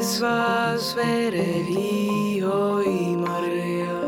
Vesvas 0.10 0.96
vereli 0.96 2.42
oi 2.42 3.14
Maria. 3.22 4.00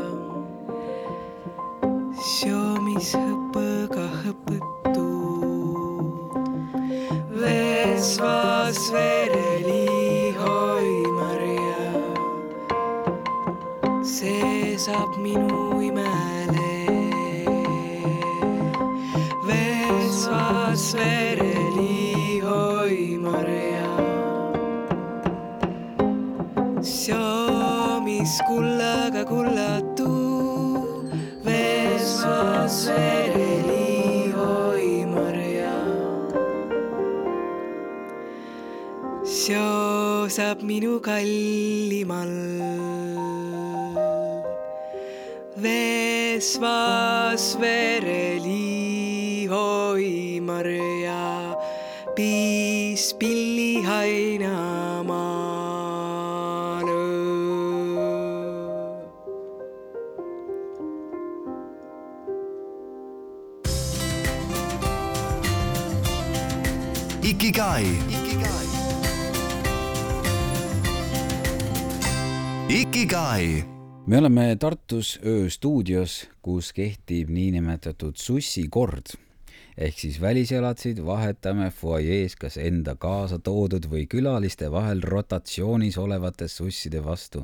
Siomis 2.17 3.11
hõppõga 3.13 4.07
hõpõtu. 4.23 5.05
Vesvas 7.43 8.81
vereli 8.95 10.33
oi 10.41 10.89
Maria. 11.19 11.85
see 14.01 14.73
saab 14.81 15.13
minu 15.21 15.85
imele. 15.85 16.73
Vesvas 19.45 20.95
vereli 20.97 21.50
kullaga 28.47 29.23
kullatu, 29.25 30.11
Vesvas 31.45 32.77
vereli 32.87 34.33
oi 34.33 35.05
Maria. 35.15 35.77
seosab 39.23 40.61
minu 40.69 40.99
kallimal. 41.07 42.35
Vesvas 45.63 47.45
vereli 47.61 49.47
oi 49.49 50.39
Maria, 50.49 51.55
piis 52.15 53.13
pilli 53.19 53.73
hainamaale. 53.89 54.30
Ikigai. 73.01 73.63
me 74.07 74.17
oleme 74.17 74.43
Tartus 74.61 75.15
ööstuudios, 75.25 76.27
kus 76.45 76.67
kehtib 76.69 77.31
niinimetatud 77.33 78.13
sussikord 78.21 79.15
ehk 79.73 79.97
siis 79.97 80.19
väliselatsid 80.21 81.01
vahetame 81.05 81.71
fuajees 81.73 82.35
kas 82.37 82.59
enda 82.61 82.93
kaasa 83.01 83.39
toodud 83.41 83.87
või 83.89 84.03
külaliste 84.11 84.69
vahel 84.69 85.01
rotatsioonis 85.01 85.97
olevate 85.97 86.45
susside 86.45 87.01
vastu. 87.01 87.41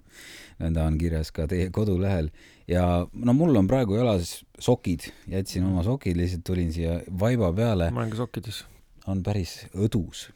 nõnda 0.62 0.86
on 0.86 1.02
kirjas 1.02 1.34
ka 1.34 1.48
teie 1.50 1.72
kodulehel 1.74 2.30
ja 2.68 3.08
no 3.14 3.34
mul 3.34 3.58
on 3.58 3.68
praegu 3.68 3.98
jalas 3.98 4.44
sokid, 4.60 5.10
jätsin 5.26 5.66
oma 5.66 5.82
sokid, 5.82 6.22
lihtsalt 6.22 6.46
tulin 6.46 6.70
siia 6.74 7.00
vaiba 7.10 7.50
peale 7.54 7.90
ma 7.90 8.06
olen 8.06 8.14
ka 8.14 8.22
sokkides 8.22 8.62
on 9.08 9.26
päris 9.26 9.64
õdus. 9.74 10.28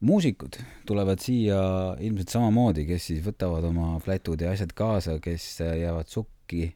Muusikud 0.00 0.60
tulevad 0.86 1.18
siia 1.22 1.58
ilmselt 2.00 2.30
samamoodi, 2.30 2.86
kes 2.86 3.08
siis 3.10 3.22
võtavad 3.24 3.64
oma 3.66 3.96
flätud 4.02 4.40
ja 4.40 4.52
asjad 4.54 4.74
kaasa, 4.78 5.18
kes 5.22 5.56
jäävad 5.60 6.10
sukki 6.10 6.68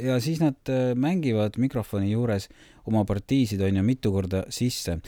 ja 0.00 0.20
siis 0.20 0.40
nad 0.40 0.56
äh, 0.68 0.94
mängivad 0.94 1.58
mikrofoni 1.58 2.10
juures 2.12 2.48
oma 2.86 3.04
partiisid 3.04 3.60
on 3.60 3.76
ju 3.76 3.82
mitu 3.82 4.12
korda 4.12 4.44
sisse. 4.48 4.98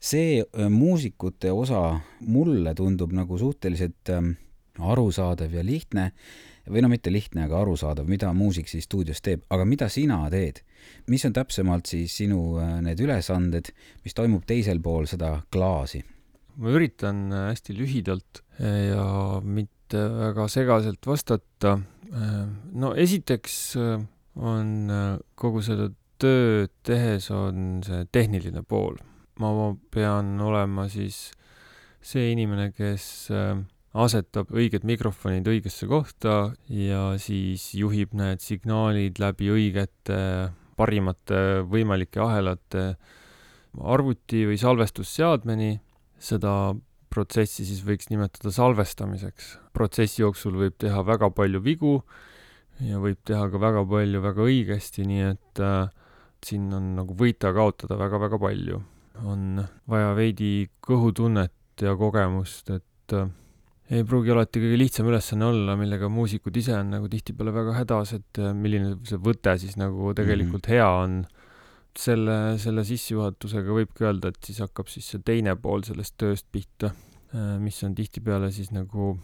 see 0.00 0.40
äh, 0.40 0.68
muusikute 0.70 1.52
osa 1.52 2.00
mulle 2.20 2.74
tundub 2.74 3.12
nagu 3.12 3.38
suhteliselt 3.38 4.08
ähm, 4.10 4.30
arusaadav 4.78 5.54
ja 5.54 5.64
lihtne 5.64 6.12
või 6.70 6.82
no 6.82 6.88
mitte 6.88 7.10
lihtne, 7.12 7.44
aga 7.48 7.60
arusaadav, 7.60 8.06
mida 8.06 8.32
muusik 8.32 8.68
siis 8.68 8.84
stuudios 8.84 9.20
teeb, 9.20 9.42
aga 9.50 9.64
mida 9.64 9.88
sina 9.88 10.30
teed? 10.30 10.62
mis 11.06 11.24
on 11.24 11.32
täpsemalt 11.32 11.86
siis 11.86 12.16
sinu 12.16 12.58
äh, 12.62 12.78
need 12.82 13.00
ülesanded, 13.00 13.72
mis 14.04 14.14
toimub 14.14 14.46
teisel 14.46 14.80
pool 14.80 15.06
seda 15.06 15.42
klaasi? 15.50 16.04
Ma 16.58 16.74
üritan 16.74 17.28
äh, 17.32 17.48
hästi 17.52 17.76
lühidalt 17.78 18.42
ja 18.58 19.04
mitte 19.44 20.00
väga 20.10 20.48
segaselt 20.50 21.06
vastata. 21.06 21.78
no 22.74 22.90
esiteks 22.98 23.76
on 24.34 24.90
kogu 25.38 25.62
seda 25.62 25.86
tööd 26.18 26.72
tehes 26.82 27.30
on 27.30 27.78
see 27.86 28.02
tehniline 28.10 28.64
pool 28.66 28.98
ma 29.38 29.72
pean 29.92 30.38
olema 30.42 30.88
siis 30.90 31.28
see 32.04 32.32
inimene, 32.32 32.70
kes 32.74 33.28
äh, 33.34 33.58
asetab 33.98 34.50
õiged 34.54 34.86
mikrofonid 34.86 35.48
õigesse 35.50 35.88
kohta 35.90 36.52
ja 36.72 37.12
siis 37.20 37.70
juhib 37.76 38.14
need 38.18 38.42
signaalid 38.44 39.18
läbi 39.22 39.50
õigete 39.52 40.20
parimate 40.78 41.64
võimalike 41.66 42.22
ahelate 42.22 42.84
arvuti 43.78 44.44
või 44.48 44.58
salvestusseadmeni. 44.58 45.78
Seda 46.18 46.74
protsessi 47.08 47.64
siis 47.64 47.80
võiks 47.86 48.10
nimetada 48.10 48.52
salvestamiseks. 48.52 49.56
protsessi 49.72 50.22
jooksul 50.22 50.58
võib 50.60 50.76
teha 50.78 51.02
väga 51.06 51.30
palju 51.30 51.60
vigu 51.64 52.02
ja 52.80 52.98
võib 52.98 53.18
teha 53.24 53.48
ka 53.50 53.58
väga 53.58 53.84
palju 53.88 54.20
väga 54.22 54.44
õigesti, 54.44 55.06
nii 55.08 55.24
et 55.30 55.64
äh, 55.64 55.88
siin 56.44 56.70
on 56.72 56.94
nagu 57.00 57.16
võita-kaotada 57.18 57.98
väga-väga 57.98 58.38
palju 58.38 58.82
on 59.26 59.62
vaja 59.90 60.12
veidi 60.16 60.68
kõhutunnet 60.84 61.82
ja 61.82 61.94
kogemust, 61.98 62.70
et 62.74 63.14
äh, 63.16 63.30
ei 63.90 64.04
pruugi 64.06 64.32
alati 64.34 64.60
kõige 64.62 64.78
lihtsam 64.80 65.08
ülesanne 65.10 65.48
olla, 65.48 65.76
millega 65.80 66.10
muusikud 66.12 66.56
ise 66.60 66.76
on 66.76 66.92
nagu 66.96 67.08
tihtipeale 67.10 67.54
väga 67.54 67.76
hädas, 67.78 68.14
et 68.18 68.42
äh, 68.42 68.52
milline 68.54 68.96
see 69.08 69.20
võte 69.22 69.54
siis 69.60 69.78
nagu 69.80 70.12
tegelikult 70.16 70.66
mm 70.66 70.70
-hmm. 70.70 70.74
hea 70.74 70.88
on. 71.04 71.18
Selle, 71.96 72.58
selle 72.60 72.84
sissejuhatusega 72.86 73.76
võibki 73.80 74.06
öelda, 74.06 74.32
et 74.32 74.40
siis 74.44 74.60
hakkab 74.64 74.90
siis 74.92 75.08
see 75.12 75.22
teine 75.24 75.54
pool 75.56 75.84
sellest 75.86 76.16
tööst 76.20 76.48
pihta, 76.52 76.92
äh, 77.34 77.56
mis 77.62 77.80
on 77.86 77.94
tihtipeale 77.98 78.50
siis 78.54 78.72
nagu 78.74 79.14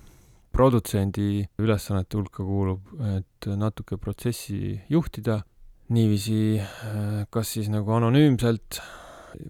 produtsendi 0.54 1.44
ülesannete 1.58 2.16
hulka 2.16 2.44
kuulub, 2.46 2.92
et 3.16 3.48
natuke 3.58 3.98
protsessi 3.98 4.78
juhtida 4.88 5.40
niiviisi, 5.92 6.60
kas 7.34 7.50
siis 7.56 7.66
nagu 7.72 7.90
anonüümselt 7.92 8.78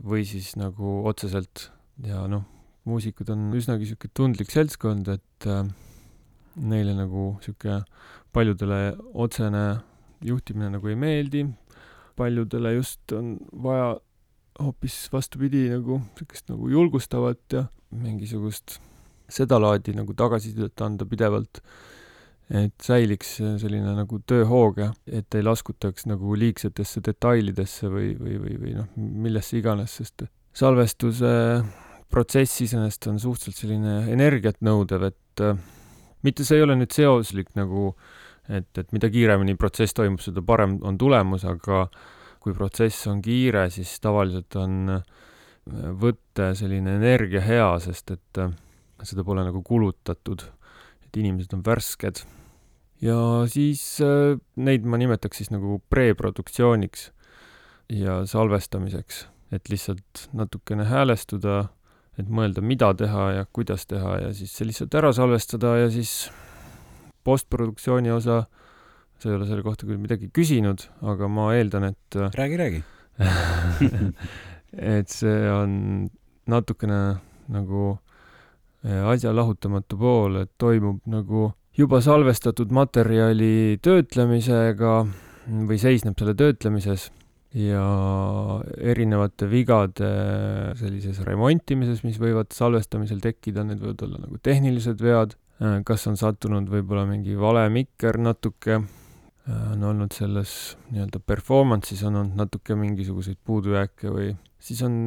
või 0.05 0.25
siis 0.27 0.55
nagu 0.57 1.03
otseselt. 1.09 1.69
Ja 2.05 2.25
noh, 2.31 2.47
muusikud 2.89 3.31
on 3.33 3.51
üsnagi 3.57 3.89
sihuke 3.89 4.11
tundlik 4.17 4.51
seltskond, 4.53 5.09
et 5.13 5.49
äh, 5.49 5.63
neile 6.57 6.95
nagu 6.97 7.35
sihuke 7.45 7.83
paljudele 8.35 8.95
otsene 9.15 9.65
juhtimine 10.25 10.73
nagu 10.75 10.91
ei 10.91 10.99
meeldi, 10.99 11.45
paljudele 12.17 12.75
just 12.77 13.13
on 13.17 13.37
vaja 13.63 13.95
hoopis 14.61 15.09
vastupidi 15.13 15.67
nagu 15.73 16.01
siukest 16.19 16.51
nagu 16.53 16.69
julgustavat 16.71 17.57
ja 17.57 17.65
mingisugust 17.91 18.79
sedalaadi 19.31 19.95
nagu 19.97 20.15
tagasisidet 20.15 20.81
anda 20.85 21.07
pidevalt. 21.09 21.63
Et 22.55 22.75
säiliks 22.85 23.39
selline 23.41 23.95
nagu 23.97 24.19
tööhoog 24.29 24.79
ja 24.83 24.91
et 25.09 25.35
ei 25.35 25.43
laskutaks 25.43 26.05
nagu 26.11 26.35
liigsetesse 26.37 27.01
detailidesse 27.07 27.89
või, 27.89 28.11
või, 28.21 28.37
või, 28.43 28.59
või 28.61 28.75
noh, 28.77 28.91
millesse 29.01 29.57
iganes, 29.63 29.95
sest 29.97 30.27
salvestuse 30.55 31.33
protsess 32.13 32.61
iseenesest 32.63 33.09
on 33.11 33.17
suhteliselt 33.23 33.65
selline 33.65 33.95
energiat 34.13 34.61
nõudev, 34.65 35.09
et 35.09 35.43
äh, 35.43 35.57
mitte 36.23 36.45
see 36.47 36.61
ei 36.61 36.67
ole 36.67 36.77
nüüd 36.79 36.93
seoslik 36.95 37.55
nagu, 37.59 37.95
et, 38.49 38.71
et 38.79 38.93
mida 38.93 39.11
kiiremini 39.13 39.57
protsess 39.61 39.97
toimub, 39.97 40.21
seda 40.25 40.43
parem 40.45 40.79
on 40.85 40.99
tulemus, 41.01 41.47
aga 41.49 41.87
kui 42.45 42.53
protsess 42.57 43.07
on 43.09 43.23
kiire, 43.25 43.69
siis 43.73 43.97
tavaliselt 44.05 44.57
on 44.61 44.99
äh, 44.99 45.07
võtte 46.01 46.53
selline 46.59 46.99
energia 46.99 47.41
hea, 47.45 47.71
sest 47.81 48.13
et 48.17 48.43
äh, 48.43 48.53
seda 49.05 49.25
pole 49.25 49.45
nagu 49.47 49.63
kulutatud 49.65 50.45
et 51.15 51.23
inimesed 51.23 51.55
on 51.55 51.63
värsked. 51.65 52.25
ja 53.03 53.19
siis 53.51 54.01
äh, 54.03 54.39
neid 54.57 54.87
ma 54.87 54.99
nimetaks 54.99 55.43
siis 55.43 55.51
nagu 55.53 55.81
preproduktsiooniks 55.91 57.11
ja 57.93 58.23
salvestamiseks, 58.27 59.27
et 59.53 59.69
lihtsalt 59.69 60.29
natukene 60.33 60.87
häälestuda, 60.89 61.69
et 62.19 62.31
mõelda, 62.31 62.63
mida 62.63 62.93
teha 62.95 63.31
ja 63.39 63.47
kuidas 63.53 63.87
teha 63.87 64.19
ja 64.23 64.33
siis 64.33 64.55
see 64.57 64.71
lihtsalt 64.71 64.95
ära 64.95 65.13
salvestada 65.13 65.77
ja 65.83 65.91
siis 65.93 66.31
postproduktsiooni 67.25 68.13
osa, 68.15 68.45
sa 69.19 69.31
ei 69.31 69.37
ole 69.39 69.49
selle 69.49 69.65
kohta 69.67 69.89
küll 69.89 70.01
midagi 70.01 70.31
küsinud, 70.35 70.87
aga 71.03 71.29
ma 71.33 71.51
eeldan, 71.57 71.91
et 71.93 72.19
äh, 72.19 72.33
räägi, 72.37 72.61
räägi. 72.61 72.83
et 74.95 75.13
see 75.13 75.45
on 75.51 75.77
natukene 76.51 77.03
nagu 77.55 77.95
Eh, 78.85 79.01
asja 79.09 79.31
lahutamatu 79.33 79.97
pool, 79.97 80.43
et 80.43 80.51
toimub 80.61 81.07
nagu 81.09 81.47
juba 81.73 82.03
salvestatud 82.05 82.73
materjali 82.77 83.79
töötlemisega 83.81 84.97
või 85.71 85.79
seisneb 85.81 86.19
selle 86.21 86.35
töötlemises 86.37 87.07
ja 87.57 87.87
erinevate 88.93 89.49
vigade 89.49 90.11
sellises 90.77 91.23
remontimises, 91.25 92.03
mis 92.05 92.21
võivad 92.21 92.53
salvestamisel 92.53 93.25
tekkida, 93.25 93.65
need 93.65 93.81
võivad 93.81 94.05
olla 94.05 94.21
nagu 94.27 94.37
tehnilised 94.45 95.01
vead, 95.01 95.33
kas 95.59 96.07
on 96.11 96.17
sattunud 96.19 96.69
võib-olla 96.69 97.05
mingi 97.07 97.37
vale 97.39 97.69
mikker 97.71 98.19
natuke, 98.19 98.81
eh, 98.81 99.67
on 99.73 99.85
olnud 99.91 100.13
selles 100.13 100.77
nii-öelda 100.91 101.21
performance'is 101.23 102.03
on 102.09 102.23
olnud 102.23 102.37
natuke 102.45 102.75
mingisuguseid 102.75 103.39
puudujääke 103.45 104.11
või 104.11 104.33
siis 104.59 104.83
on 104.83 105.05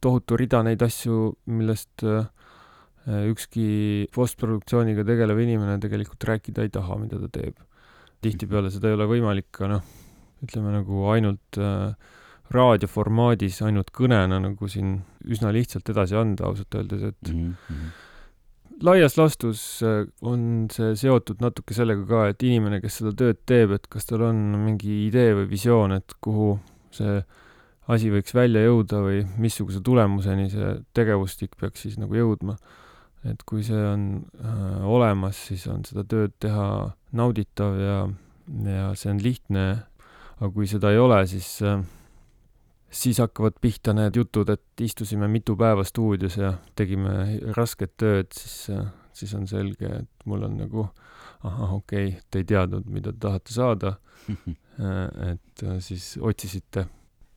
tohutu 0.00 0.36
rida 0.40 0.62
neid 0.66 0.82
asju, 0.82 1.36
millest 1.46 2.02
äh, 2.02 2.26
Äh, 3.04 3.26
ükski 3.28 4.08
postproduktsiooniga 4.16 5.02
tegelev 5.04 5.42
inimene 5.42 5.76
tegelikult 5.82 6.24
rääkida 6.24 6.64
ei 6.64 6.70
taha, 6.72 6.96
mida 7.02 7.18
ta 7.20 7.28
teeb. 7.28 7.58
tihtipeale 8.24 8.70
seda 8.72 8.88
ei 8.88 8.94
ole 8.96 9.04
võimalik 9.04 9.50
ka 9.52 9.66
noh, 9.68 9.82
ütleme 10.40 10.70
nagu 10.72 11.02
ainult 11.12 11.58
äh, 11.60 11.92
raadioformaadis, 12.56 13.58
ainult 13.68 13.90
kõnena 13.92 14.38
nagu 14.40 14.68
siin 14.72 14.94
üsna 15.28 15.52
lihtsalt 15.52 15.90
edasi 15.92 16.16
anda, 16.16 16.46
ausalt 16.48 16.78
öeldes, 16.80 17.02
et 17.10 17.28
mm 17.28 17.50
-hmm. 17.52 17.90
Laias 18.82 19.18
laastus 19.18 19.62
äh, 19.86 20.04
on 20.22 20.66
see 20.72 20.94
seotud 20.98 21.42
natuke 21.44 21.76
sellega 21.76 22.06
ka, 22.08 22.26
et 22.32 22.44
inimene, 22.46 22.80
kes 22.82 23.00
seda 23.00 23.14
tööd 23.16 23.40
teeb, 23.46 23.76
et 23.78 23.88
kas 23.92 24.08
tal 24.10 24.26
on 24.28 24.44
mingi 24.64 25.04
idee 25.06 25.34
või 25.38 25.48
visioon, 25.52 25.98
et 26.00 26.16
kuhu 26.24 26.56
see 26.94 27.20
asi 27.94 28.08
võiks 28.08 28.32
välja 28.32 28.62
jõuda 28.64 29.02
või 29.04 29.20
missuguse 29.38 29.82
tulemuseni 29.84 30.48
see 30.52 30.70
tegevustik 30.96 31.58
peaks 31.60 31.84
siis 31.84 31.98
nagu 32.00 32.16
jõudma 32.16 32.56
et 33.28 33.42
kui 33.48 33.64
see 33.64 33.80
on 33.88 34.04
äh, 34.44 34.84
olemas, 34.84 35.38
siis 35.48 35.64
on 35.72 35.84
seda 35.86 36.04
tööd 36.08 36.34
teha 36.44 36.68
nauditav 37.16 37.76
ja, 37.80 37.98
ja 38.68 38.88
see 38.98 39.12
on 39.14 39.20
lihtne. 39.24 39.66
aga 40.34 40.50
kui 40.52 40.66
seda 40.68 40.90
ei 40.92 40.98
ole, 40.98 41.20
siis 41.30 41.48
äh,, 41.62 41.80
siis 42.94 43.18
hakkavad 43.18 43.56
pihta 43.60 43.92
need 43.96 44.16
jutud, 44.16 44.48
et 44.54 44.84
istusime 44.86 45.26
mitu 45.28 45.56
päeva 45.58 45.84
stuudios 45.84 46.36
ja 46.38 46.52
tegime 46.78 47.40
rasket 47.56 47.96
tööd, 47.98 48.30
siis 48.36 48.70
siis 49.14 49.34
on 49.34 49.46
selge, 49.48 49.88
et 50.02 50.26
mul 50.28 50.42
on 50.48 50.58
nagu 50.58 50.88
ahah, 51.44 51.74
okei 51.78 52.08
okay,, 52.08 52.20
te 52.30 52.42
ei 52.42 52.48
teadnud, 52.48 52.86
mida 52.90 53.12
te 53.12 53.22
tahate 53.26 53.54
saada. 53.54 53.96
Et 55.30 55.62
äh, 55.62 55.76
siis 55.84 56.16
otsisite. 56.18 56.86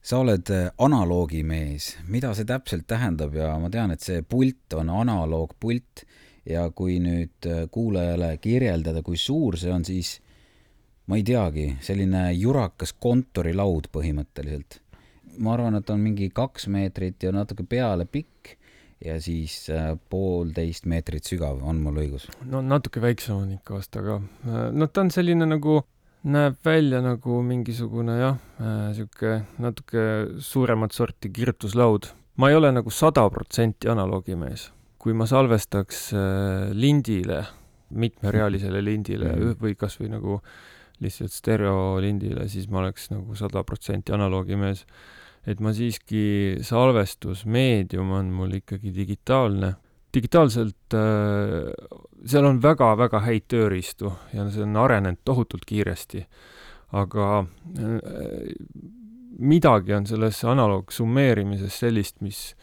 Sa 0.01 0.21
oled 0.23 0.49
äh, 0.55 0.69
analoogimees, 0.81 1.91
mida 2.09 2.31
see 2.33 2.47
täpselt 2.49 2.87
tähendab? 2.89 3.35
Ja 3.37 3.51
ma 3.61 3.69
tean, 3.69 3.91
et 3.93 4.01
see 4.01 4.23
pult 4.25 4.73
on 4.73 4.89
analoogpult 4.89 6.01
ja 6.49 6.63
kui 6.73 6.95
nüüd 7.03 7.45
äh, 7.45 7.67
kuulajale 7.69 8.31
kirjeldada, 8.41 9.03
kui 9.05 9.19
suur 9.21 9.59
see 9.59 9.69
on, 9.69 9.85
siis 9.85 10.15
ma 11.11 11.19
ei 11.19 11.27
teagi, 11.27 11.67
selline 11.83 12.31
jurakas 12.39 12.95
kontorilaud 12.97 13.91
põhimõtteliselt. 13.93 14.79
Ma 15.39 15.53
arvan, 15.53 15.75
et 15.79 15.89
on 15.89 15.99
mingi 16.01 16.29
kaks 16.33 16.67
meetrit 16.73 17.23
ja 17.23 17.33
natuke 17.35 17.63
peale 17.63 18.05
pikk 18.05 18.55
ja 19.05 19.19
siis 19.21 19.67
äh, 19.69 19.91
poolteist 20.09 20.87
meetrit 20.89 21.27
sügav, 21.29 21.61
on 21.61 21.81
mul 21.83 22.01
õigus? 22.05 22.29
no 22.45 22.63
natuke 22.65 23.01
väiksem 23.03 23.37
on 23.37 23.53
ikka 23.59 23.77
vast, 23.77 23.97
aga 23.99 24.21
noh, 24.73 24.89
ta 24.89 25.05
on 25.05 25.13
selline 25.13 25.45
nagu 25.49 25.81
näeb 26.27 26.57
välja 26.65 27.01
nagu 27.03 27.41
mingisugune 27.45 28.17
jah 28.19 28.39
äh,, 28.59 28.93
sihuke 28.97 29.41
natuke 29.63 30.05
suuremat 30.43 30.95
sorti 30.95 31.29
kirjutuslaud. 31.33 32.09
ma 32.37 32.49
ei 32.49 32.57
ole 32.57 32.71
nagu 32.71 32.89
sada 32.89 33.29
protsenti 33.29 33.89
analoogimees. 33.89 34.71
kui 34.97 35.13
ma 35.13 35.27
salvestaks 35.29 36.09
äh, 36.13 36.71
lindile, 36.73 37.45
mitmerealisele 37.89 38.81
lindile 38.83 39.29
mm 39.29 39.41
-hmm. 39.41 39.61
või 39.61 39.75
kasvõi 39.75 40.09
nagu 40.09 40.41
lihtsalt 40.99 41.31
stereolindile, 41.31 42.47
siis 42.49 42.67
ma 42.69 42.79
oleks 42.79 43.11
nagu 43.11 43.35
sada 43.35 43.63
protsenti 43.63 44.11
analoogimees. 44.11 44.85
Et 45.47 45.61
ma 45.63 45.71
siiski, 45.75 46.59
salvestusmeedium 46.65 48.11
on 48.17 48.31
mul 48.35 48.57
ikkagi 48.59 48.91
digitaalne. 48.95 49.75
digitaalselt 50.13 50.95
äh, 50.97 51.71
seal 52.25 52.47
on 52.47 52.61
väga-väga 52.63 53.21
häid 53.25 53.45
tööriistu 53.51 54.11
ja 54.33 54.47
see 54.51 54.63
on 54.65 54.75
arenenud 54.79 55.21
tohutult 55.25 55.65
kiiresti. 55.67 56.25
aga 56.91 57.45
äh, 57.79 57.97
midagi 59.39 59.93
on 59.93 60.07
selles 60.07 60.43
analoogsummeerimises 60.43 61.79
sellist, 61.79 62.21
mis, 62.21 62.55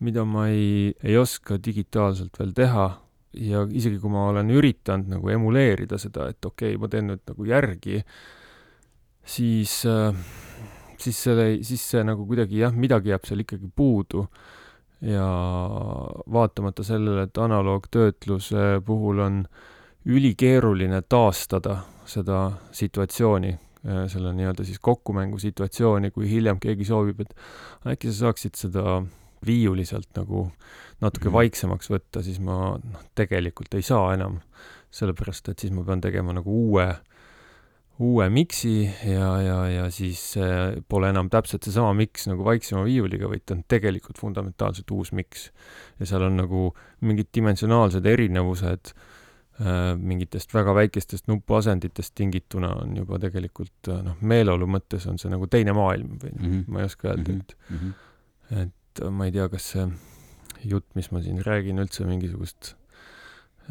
mida 0.00 0.24
ma 0.24 0.48
ei, 0.48 0.94
ei 1.02 1.16
oska 1.18 1.58
digitaalselt 1.58 2.38
veel 2.38 2.54
teha 2.54 2.88
ja 3.34 3.64
isegi 3.70 3.98
kui 3.98 4.12
ma 4.12 4.28
olen 4.30 4.50
üritanud 4.54 5.10
nagu 5.16 5.30
emuleerida 5.34 5.98
seda, 5.98 6.28
et 6.30 6.44
okei 6.44 6.74
okay,, 6.74 6.80
ma 6.80 6.90
teen 6.90 7.10
nüüd 7.10 7.22
nagu 7.28 7.46
järgi, 7.48 8.00
siis, 9.26 9.82
äh, 9.90 10.14
siis 11.04 11.22
selle, 11.28 11.46
siis 11.66 11.82
see 11.92 12.04
nagu 12.06 12.26
kuidagi 12.28 12.62
jah, 12.62 12.74
midagi 12.74 13.12
jääb 13.12 13.26
seal 13.28 13.44
ikkagi 13.44 13.70
puudu. 13.76 14.26
ja 15.04 15.24
vaatamata 16.32 16.84
sellele, 16.86 17.26
et 17.26 17.38
analoogtöötluse 17.38 18.80
puhul 18.86 19.18
on 19.20 19.42
ülikeeruline 20.06 21.02
taastada 21.08 21.82
seda 22.08 22.38
situatsiooni, 22.72 23.50
äh, 23.84 24.06
selle 24.08 24.32
nii-öelda 24.36 24.64
siis 24.64 24.80
kokkumängu 24.80 25.38
situatsiooni, 25.38 26.10
kui 26.10 26.30
hiljem 26.30 26.60
keegi 26.60 26.88
soovib, 26.88 27.20
et 27.20 27.34
äkki 27.94 28.12
sa 28.12 28.28
saaksid 28.28 28.56
seda 28.56 29.02
viiuli 29.44 29.84
sealt 29.84 30.08
nagu 30.16 30.46
natuke 31.02 31.28
mm. 31.28 31.36
vaiksemaks 31.36 31.90
võtta, 31.92 32.22
siis 32.24 32.40
ma 32.44 32.76
noh, 32.78 33.08
tegelikult 33.16 33.74
ei 33.76 33.84
saa 33.84 34.14
enam, 34.16 34.38
sellepärast 34.94 35.50
et 35.52 35.64
siis 35.64 35.74
ma 35.74 35.84
pean 35.86 36.00
tegema 36.04 36.36
nagu 36.36 36.60
uue, 36.68 36.86
uue 38.02 38.26
miksi 38.30 38.90
ja, 39.06 39.28
ja, 39.42 39.58
ja 39.70 39.88
siis 39.90 40.34
äh, 40.36 40.74
pole 40.88 41.12
enam 41.12 41.28
täpselt 41.30 41.66
seesama 41.66 41.92
miks 41.94 42.26
nagu 42.26 42.44
vaiksema 42.46 42.82
viiuliga, 42.86 43.28
vaid 43.30 43.44
ta 43.46 43.54
on 43.54 43.62
tegelikult 43.70 44.18
fundamentaalselt 44.18 44.90
uus 44.90 45.12
miks. 45.14 45.50
ja 46.00 46.08
seal 46.10 46.26
on 46.26 46.40
nagu 46.40 46.64
mingid 47.06 47.30
dimensionaalsed 47.36 48.06
erinevused 48.10 48.90
äh, 48.90 49.94
mingitest 49.98 50.54
väga 50.54 50.74
väikestest 50.74 51.30
nupuasenditest 51.30 52.14
tingituna 52.18 52.72
on 52.82 52.96
juba 52.98 53.20
tegelikult 53.22 53.92
noh, 54.02 54.16
meeleolu 54.20 54.66
mõttes 54.66 55.06
on 55.10 55.20
see 55.22 55.30
nagu 55.30 55.46
teine 55.46 55.76
maailm 55.76 56.16
või 56.18 56.32
mm 56.34 56.48
-hmm. 56.48 56.64
ma 56.66 56.82
ei 56.82 56.90
oska 56.90 57.12
öelda, 57.12 57.38
et 57.38 57.56
mm, 57.68 57.76
-hmm. 57.76 58.62
et 58.62 59.04
ma 59.10 59.28
ei 59.28 59.36
tea, 59.36 59.48
kas 59.48 59.70
see 59.76 59.86
jutt, 60.64 60.88
mis 60.94 61.12
ma 61.12 61.22
siin 61.22 61.38
räägin, 61.46 61.78
üldse 61.78 62.08
mingisugust 62.08 62.74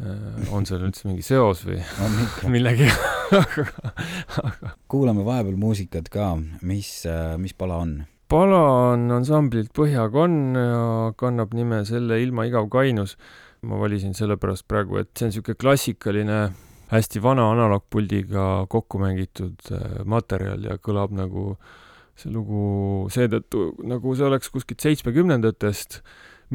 äh, 0.00 0.48
on 0.48 0.64
seal 0.64 0.80
üldse 0.80 1.08
mingi 1.08 1.22
seos 1.22 1.66
või 1.68 1.82
millegi 2.56 2.88
kuulame 4.90 5.24
vahepeal 5.26 5.56
muusikat 5.60 6.10
ka, 6.12 6.34
mis, 6.62 6.90
äh, 7.08 7.36
mis 7.40 7.54
pala 7.56 7.80
on? 7.84 7.94
pala 8.30 8.60
on 8.94 9.06
ansamblilt 9.14 9.72
Põhjakonn 9.76 10.56
ja 10.58 10.84
kannab 11.20 11.52
nime 11.54 11.82
Selle 11.86 12.18
ilma 12.22 12.46
igav 12.48 12.70
kainus. 12.72 13.16
ma 13.64 13.78
valisin 13.80 14.12
sellepärast 14.12 14.66
praegu, 14.68 14.98
et 15.00 15.08
see 15.16 15.24
on 15.24 15.30
niisugune 15.32 15.56
klassikaline 15.56 16.38
hästi 16.90 17.22
vana 17.24 17.46
analoogpuldiga 17.54 18.66
kokku 18.68 19.00
mängitud 19.00 19.72
äh, 19.72 20.02
materjal 20.04 20.66
ja 20.68 20.76
kõlab 20.76 21.14
nagu 21.16 21.54
see 22.14 22.30
lugu 22.30 23.08
seetõttu, 23.10 23.70
nagu 23.88 24.12
see 24.14 24.28
oleks 24.28 24.52
kuskilt 24.52 24.84
seitsmekümnendatest 24.84 26.02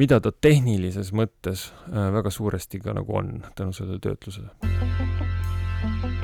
mida 0.00 0.20
ta 0.22 0.32
tehnilises 0.32 1.12
mõttes 1.16 1.68
äh, 1.90 2.08
väga 2.14 2.32
suuresti 2.34 2.80
ka 2.84 2.94
nagu 2.96 3.18
on 3.22 3.40
tänu 3.58 3.74
sellele 3.76 4.00
töötlusele. 4.02 5.29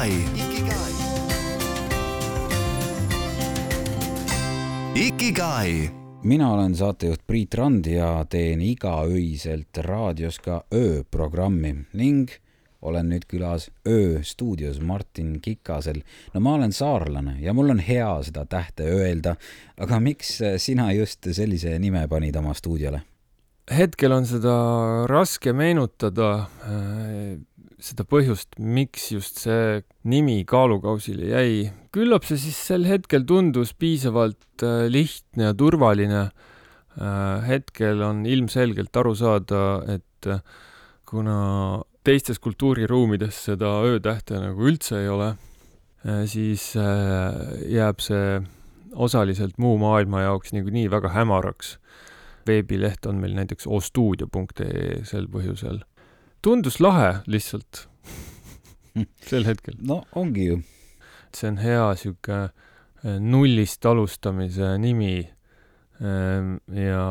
Ikigai. 0.00 0.92
Ikigai 4.94 5.90
mina 6.22 6.52
olen 6.52 6.74
saatejuht 6.74 7.26
Priit 7.26 7.54
Rand 7.54 7.84
ja 7.86 8.24
teen 8.24 8.62
igaöiselt 8.64 9.76
raadios 9.84 10.38
ka 10.40 10.62
ööprogrammi 10.72 11.74
ning 11.92 12.32
olen 12.80 13.12
nüüd 13.12 13.28
külas 13.28 13.68
ööstuudios 13.84 14.80
Martin 14.80 15.36
Kikasel. 15.40 16.00
no 16.34 16.40
ma 16.40 16.54
olen 16.54 16.72
saarlane 16.72 17.36
ja 17.40 17.52
mul 17.52 17.76
on 17.76 17.84
hea 17.84 18.22
seda 18.22 18.46
tähte 18.46 18.88
öelda, 18.88 19.36
aga 19.76 20.00
miks 20.00 20.38
sina 20.56 20.92
just 20.96 21.28
sellise 21.32 21.78
nime 21.78 22.08
panid 22.08 22.36
oma 22.36 22.54
stuudiole? 22.54 23.02
hetkel 23.70 24.12
on 24.12 24.26
seda 24.26 24.54
raske 25.10 25.52
meenutada, 25.52 26.46
seda 27.80 28.04
põhjust, 28.08 28.56
miks 28.58 29.10
just 29.14 29.40
see 29.44 29.80
nimi 30.08 30.42
kaalukausile 30.48 31.30
jäi. 31.32 31.70
küllap 31.94 32.26
see 32.28 32.38
siis 32.38 32.58
sel 32.70 32.86
hetkel 32.88 33.24
tundus 33.26 33.72
piisavalt 33.74 34.64
lihtne 34.88 35.50
ja 35.50 35.54
turvaline. 35.54 36.30
hetkel 37.46 38.02
on 38.02 38.24
ilmselgelt 38.26 38.96
aru 38.96 39.14
saada, 39.14 39.60
et 39.88 40.26
kuna 41.06 41.82
teistes 42.04 42.38
kultuuriruumides 42.42 43.44
seda 43.46 43.70
öötähte 43.86 44.40
nagu 44.42 44.66
üldse 44.68 44.98
ei 45.00 45.08
ole, 45.08 45.34
siis 46.26 46.72
jääb 46.74 48.02
see 48.04 48.40
osaliselt 48.94 49.58
muu 49.58 49.78
maailma 49.78 50.26
jaoks 50.26 50.52
niikuinii 50.52 50.90
väga 50.90 51.14
hämaraks. 51.14 51.78
veebileht 52.46 53.06
on 53.06 53.20
meil 53.20 53.34
näiteks 53.36 53.66
ostuudio.ee 53.68 55.04
sel 55.04 55.26
põhjusel. 55.30 55.82
Tundus 56.42 56.80
lahe 56.80 57.20
lihtsalt 57.30 57.86
sel 59.28 59.46
hetkel. 59.48 59.76
no 59.80 60.02
ongi 60.16 60.46
ju. 60.50 60.60
see 61.36 61.48
on 61.52 61.60
hea 61.62 61.88
sihuke 61.96 62.40
nullist 63.04 63.86
alustamise 63.86 64.76
nimi. 64.78 65.28
ja 66.00 67.06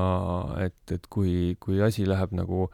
et, 0.65 0.91
et 0.91 1.03
kui, 1.13 1.55
kui 1.61 1.81
asi 1.85 2.07
läheb 2.09 2.31
nagu 2.33 2.69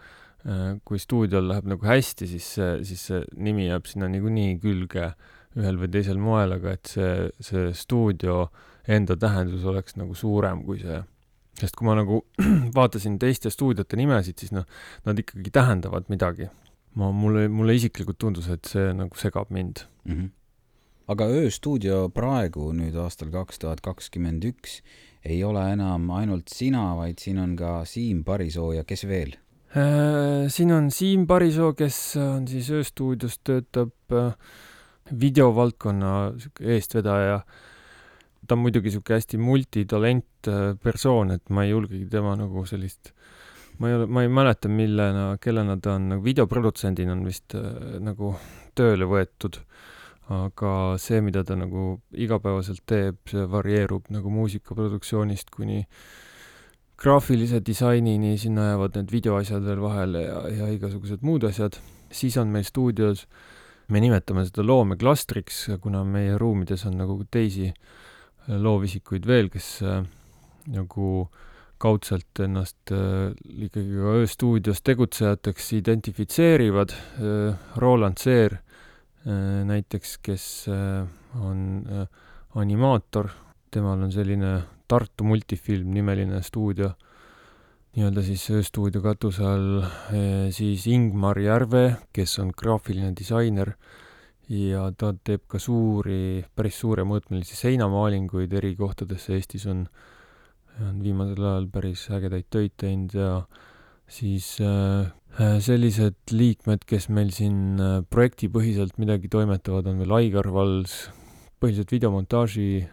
kui 0.86 1.00
stuudiol 1.02 1.50
läheb 1.50 1.65
nagu 1.74 1.88
hästi, 1.89 2.28
siis 2.30 2.48
see, 2.56 2.70
siis 2.86 3.02
see 3.10 3.24
nimi 3.36 3.65
jääb 3.65 3.88
sinna 3.89 4.08
niikuinii 4.13 4.60
külge 4.62 5.10
ühel 5.58 5.80
või 5.82 5.89
teisel 5.91 6.20
moel, 6.22 6.54
aga 6.56 6.76
et 6.78 6.91
see, 6.91 7.30
see 7.44 7.72
stuudio 7.76 8.46
enda 8.88 9.18
tähendus 9.18 9.65
oleks 9.65 9.98
nagu 9.98 10.15
suurem 10.15 10.62
kui 10.68 10.80
see. 10.84 11.02
Sest 11.60 11.78
kui 11.78 11.88
ma 11.88 11.96
nagu 11.98 12.22
vaatasin 12.78 13.18
teiste 13.22 13.52
stuudiote 13.54 14.00
nimesid, 14.00 14.39
siis 14.41 14.54
noh, 14.56 14.68
nad 15.08 15.20
ikkagi 15.20 15.54
tähendavad 15.56 16.10
midagi. 16.12 16.50
ma, 16.96 17.12
mulle, 17.12 17.48
mulle 17.52 17.76
isiklikult 17.76 18.18
tundus, 18.20 18.48
et 18.48 18.65
see 18.72 18.94
nagu 18.96 19.18
segab 19.20 19.50
mind 19.52 19.84
mm. 20.06 20.13
-hmm. 20.13 20.30
aga 21.12 21.26
ööstuudio 21.41 22.10
praegu 22.10 22.72
nüüd 22.74 22.96
aastal 22.96 23.32
kaks 23.32 23.60
tuhat 23.60 23.82
kakskümmend 23.82 24.44
üks 24.44 24.82
ei 25.26 25.44
ole 25.44 25.72
enam 25.74 26.10
ainult 26.12 26.50
sina, 26.54 26.96
vaid 26.96 27.20
siin 27.20 27.39
on 27.41 27.56
ka 27.56 27.86
Siim 27.86 28.24
Parisoo 28.24 28.72
ja 28.74 28.84
kes 28.84 29.08
veel? 29.08 29.36
siin 30.48 30.72
on 30.72 30.91
Siim 30.91 31.28
Parisoo, 31.28 31.74
kes 31.74 32.15
on 32.22 32.48
siis 32.48 32.70
ööstuudios, 32.72 33.39
töötab 33.44 33.91
videovaldkonna 35.12 36.12
sihuke 36.39 36.70
eestvedaja. 36.78 37.41
Ta 38.47 38.55
on 38.58 38.63
muidugi 38.65 38.93
sihuke 38.93 39.17
hästi 39.17 39.39
multitalent 39.41 40.49
persoon, 40.84 41.36
et 41.36 41.49
ma 41.49 41.65
ei 41.65 41.73
julgegi 41.73 42.05
tema 42.12 42.36
nagu 42.39 42.65
sellist, 42.69 43.13
ma 43.79 43.89
ei 43.89 43.97
ole, 43.97 44.08
ma 44.08 44.23
ei 44.25 44.31
mäleta, 44.31 44.71
millena, 44.71 45.25
kellena 45.41 45.77
ta 45.81 45.95
on 45.99 46.10
nagu 46.13 46.25
videoprodutsendina 46.25 47.15
on 47.15 47.25
vist 47.27 47.58
nagu 48.03 48.36
tööle 48.77 49.10
võetud. 49.10 49.62
aga 50.25 50.69
see, 50.97 51.19
mida 51.21 51.43
ta 51.45 51.53
nagu 51.53 51.99
igapäevaselt 52.17 52.81
teeb, 52.89 53.19
see 53.29 53.43
varieerub 53.45 54.08
nagu 54.10 54.31
muusikaproduktsioonist 54.34 55.51
kuni 55.53 55.84
graafilise 56.97 57.60
disainini, 57.62 58.31
sinna 58.41 58.71
jäävad 58.71 58.97
need 58.97 59.13
videoasjad 59.13 59.62
veel 59.67 59.84
vahele 59.84 60.23
ja, 60.23 60.39
ja 60.49 60.71
igasugused 60.73 61.21
muud 61.21 61.45
asjad. 61.45 61.77
siis 62.10 62.38
on 62.38 62.47
meil 62.47 62.63
stuudios, 62.63 63.25
me 63.89 63.99
nimetame 64.01 64.45
seda 64.47 64.63
loomeklastriks, 64.65 65.67
kuna 65.81 66.03
meie 66.08 66.38
ruumides 66.41 66.86
on 66.89 66.97
nagu 66.97 67.19
teisi 67.31 67.73
loovisikuid 68.47 69.25
veel, 69.27 69.49
kes 69.53 69.69
äh, 69.86 70.03
nagu 70.73 71.27
kaudselt 71.81 72.39
ennast 72.39 72.93
äh, 72.93 73.34
ikkagi 73.67 73.97
ka 73.99 74.13
ööstuudios 74.21 74.81
tegutsejateks 74.86 75.73
identifitseerivad 75.81 76.93
äh,. 76.95 77.58
Roland 77.81 78.21
Seer 78.21 78.60
äh, 79.25 79.63
näiteks, 79.67 80.17
kes 80.23 80.45
äh, 80.71 81.03
on 81.41 81.86
äh, 81.89 82.08
animaator, 82.55 83.31
temal 83.71 84.05
on 84.05 84.13
selline 84.13 84.62
Tartu 84.88 85.25
multifilm 85.25 85.89
nimeline 85.95 86.43
stuudio, 86.45 86.91
nii-öelda 87.97 88.21
siis 88.21 88.43
ööstuudio 88.53 89.01
katuse 89.01 89.41
all, 89.49 89.79
siis 90.53 90.84
Ingmar 90.91 91.39
Järve, 91.41 91.95
kes 92.13 92.36
on 92.43 92.51
graafiline 92.53 93.10
disainer 93.17 93.71
ja 94.51 94.89
ta 94.97 95.12
teeb 95.25 95.45
ka 95.49 95.60
suuri, 95.62 96.43
päris 96.55 96.79
suuremõõtmelisi 96.84 97.58
seinamaalinguid 97.58 98.53
eri 98.53 98.75
kohtadesse 98.77 99.38
Eestis 99.38 99.65
on, 99.71 99.86
on 100.86 100.99
viimasel 101.01 101.41
ajal 101.41 101.69
päris 101.73 102.05
ägedaid 102.13 102.49
töid 102.53 102.75
teinud 102.77 103.15
ja 103.17 103.29
siis 104.08 104.55
äh, 104.62 105.10
sellised 105.65 106.17
liikmed, 106.31 106.85
kes 106.87 107.10
meil 107.10 107.31
siin 107.35 107.81
projektipõhiselt 108.13 109.00
midagi 109.02 109.31
toimetavad, 109.33 109.89
on 109.89 110.04
veel 110.04 110.13
Aigar 110.19 110.52
Vals, 110.54 111.10
põhiliselt 111.60 111.91
videomontaaži 111.91 112.85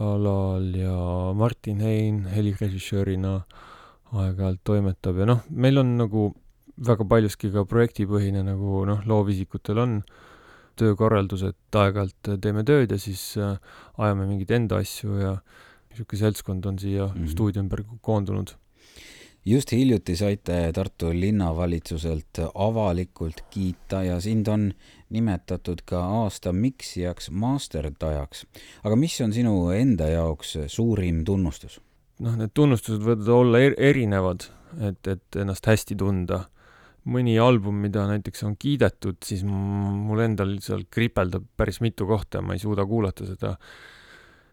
alal 0.00 0.70
ja 0.78 0.94
Martin 1.36 1.82
Hein 1.82 2.24
helirežissöörina 2.30 3.40
aeg-ajalt 4.14 4.62
toimetab. 4.64 5.18
Ja 5.20 5.26
noh, 5.28 5.42
meil 5.50 5.82
on 5.82 5.96
nagu 5.98 6.30
väga 6.80 7.04
paljuski 7.08 7.50
ka 7.52 7.66
projektipõhine, 7.68 8.42
nagu 8.46 8.84
noh, 8.88 9.02
loovisikutel 9.06 9.82
on 9.82 10.00
töökorraldus, 10.76 11.42
et 11.50 11.80
aeg-ajalt 11.82 12.32
teeme 12.42 12.64
tööd 12.64 12.90
ja 12.90 12.98
siis 12.98 13.34
äh, 13.40 13.58
ajame 13.98 14.28
mingeid 14.28 14.50
enda 14.56 14.80
asju 14.80 15.18
ja 15.20 15.36
niisugune 15.90 16.20
seltskond 16.20 16.66
on 16.66 16.78
siia 16.78 17.06
mm 17.06 17.14
-hmm. 17.14 17.30
stuudio 17.34 17.62
ümber 17.62 17.84
koondunud 18.00 18.54
just 19.44 19.72
hiljuti 19.72 20.16
saite 20.16 20.72
Tartu 20.74 21.10
linnavalitsuselt 21.14 22.40
avalikult 22.54 23.44
kiita 23.50 24.02
ja 24.02 24.20
sind 24.20 24.48
on 24.48 24.72
nimetatud 25.10 25.82
ka 25.84 26.02
aasta 26.22 26.52
miksijaks, 26.52 27.30
masterdajaks. 27.30 28.46
aga 28.84 28.96
mis 28.96 29.20
on 29.20 29.32
sinu 29.32 29.70
enda 29.70 30.08
jaoks 30.08 30.58
suurim 30.66 31.24
tunnustus? 31.24 31.80
noh, 32.20 32.36
need 32.36 32.52
tunnustused 32.54 33.02
võivad 33.02 33.28
olla 33.32 33.60
er 33.64 33.74
erinevad, 33.78 34.50
et, 34.80 35.06
et 35.08 35.36
ennast 35.40 35.66
hästi 35.66 35.96
tunda. 35.96 36.44
Mõni 37.08 37.38
album, 37.40 37.78
mida 37.80 38.04
näiteks 38.10 38.44
on 38.44 38.56
kiidetud, 38.60 39.20
siis 39.24 39.44
mul 39.46 40.20
endal 40.24 40.58
seal 40.64 40.84
kripeldab 40.92 41.46
päris 41.56 41.80
mitu 41.80 42.06
kohta 42.08 42.40
ja 42.40 42.44
ma 42.44 42.56
ei 42.56 42.62
suuda 42.62 42.84
kuulata 42.86 43.28
seda 43.28 43.54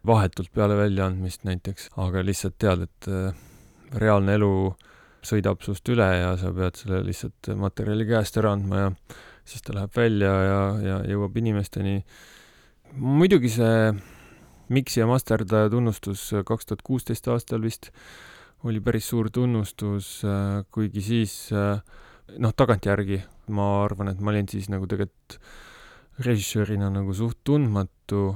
vahetult 0.08 0.54
peale 0.56 0.78
väljaandmist 0.80 1.44
näiteks, 1.48 1.90
aga 2.00 2.24
lihtsalt 2.24 2.56
tead, 2.62 2.86
et 2.88 3.10
reaalne 4.00 4.38
elu 4.38 4.52
sõidab 5.28 5.64
sust 5.66 5.90
üle 5.92 6.08
ja 6.08 6.36
sa 6.40 6.54
pead 6.56 6.80
selle 6.80 7.02
lihtsalt 7.06 7.52
materjali 7.60 8.08
käest 8.08 8.38
ära 8.40 8.54
andma 8.56 8.84
ja 8.86 8.92
siis 9.48 9.64
ta 9.66 9.76
läheb 9.76 9.96
välja 9.96 10.32
ja, 10.44 10.62
ja 10.84 10.98
jõuab 11.12 11.36
inimesteni. 11.40 12.02
muidugi 12.94 13.52
see 13.52 13.92
Mixi 14.68 15.00
ja 15.00 15.08
Masterdaja 15.08 15.70
tunnustus 15.72 16.30
kaks 16.46 16.68
tuhat 16.68 16.82
kuusteist 16.84 17.28
aastal 17.32 17.62
vist 17.64 17.92
oli 18.68 18.82
päris 18.84 19.08
suur 19.08 19.30
tunnustus, 19.32 20.22
kuigi 20.72 21.02
siis 21.02 21.34
noh, 22.36 22.54
tagantjärgi 22.58 23.22
ma 23.56 23.70
arvan, 23.86 24.12
et 24.12 24.20
ma 24.20 24.34
olin 24.34 24.50
siis 24.52 24.68
nagu 24.72 24.88
tegelikult 24.90 25.40
režissöörina 26.26 26.90
nagu 26.92 27.14
suht 27.16 27.40
tundmatu, 27.46 28.32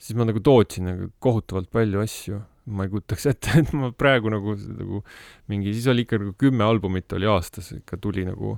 siis 0.00 0.16
ma 0.18 0.26
nagu 0.28 0.40
tootsin 0.40 0.88
nagu 0.90 1.10
kohutavalt 1.22 1.70
palju 1.72 2.02
asju. 2.02 2.42
Ma 2.66 2.82
ei 2.82 2.90
kujutaks 2.90 3.28
ette, 3.30 3.52
et 3.60 3.68
ma 3.78 3.92
praegu 3.94 4.30
nagu, 4.32 4.56
nagu 4.74 5.04
mingi, 5.52 5.70
siis 5.70 5.86
oli 5.92 6.02
ikka 6.02 6.18
nagu 6.18 6.32
kümme 6.34 6.66
albumit 6.66 7.12
oli 7.14 7.28
aastas 7.30 7.68
ikka 7.76 8.00
tuli 8.02 8.24
nagu 8.26 8.56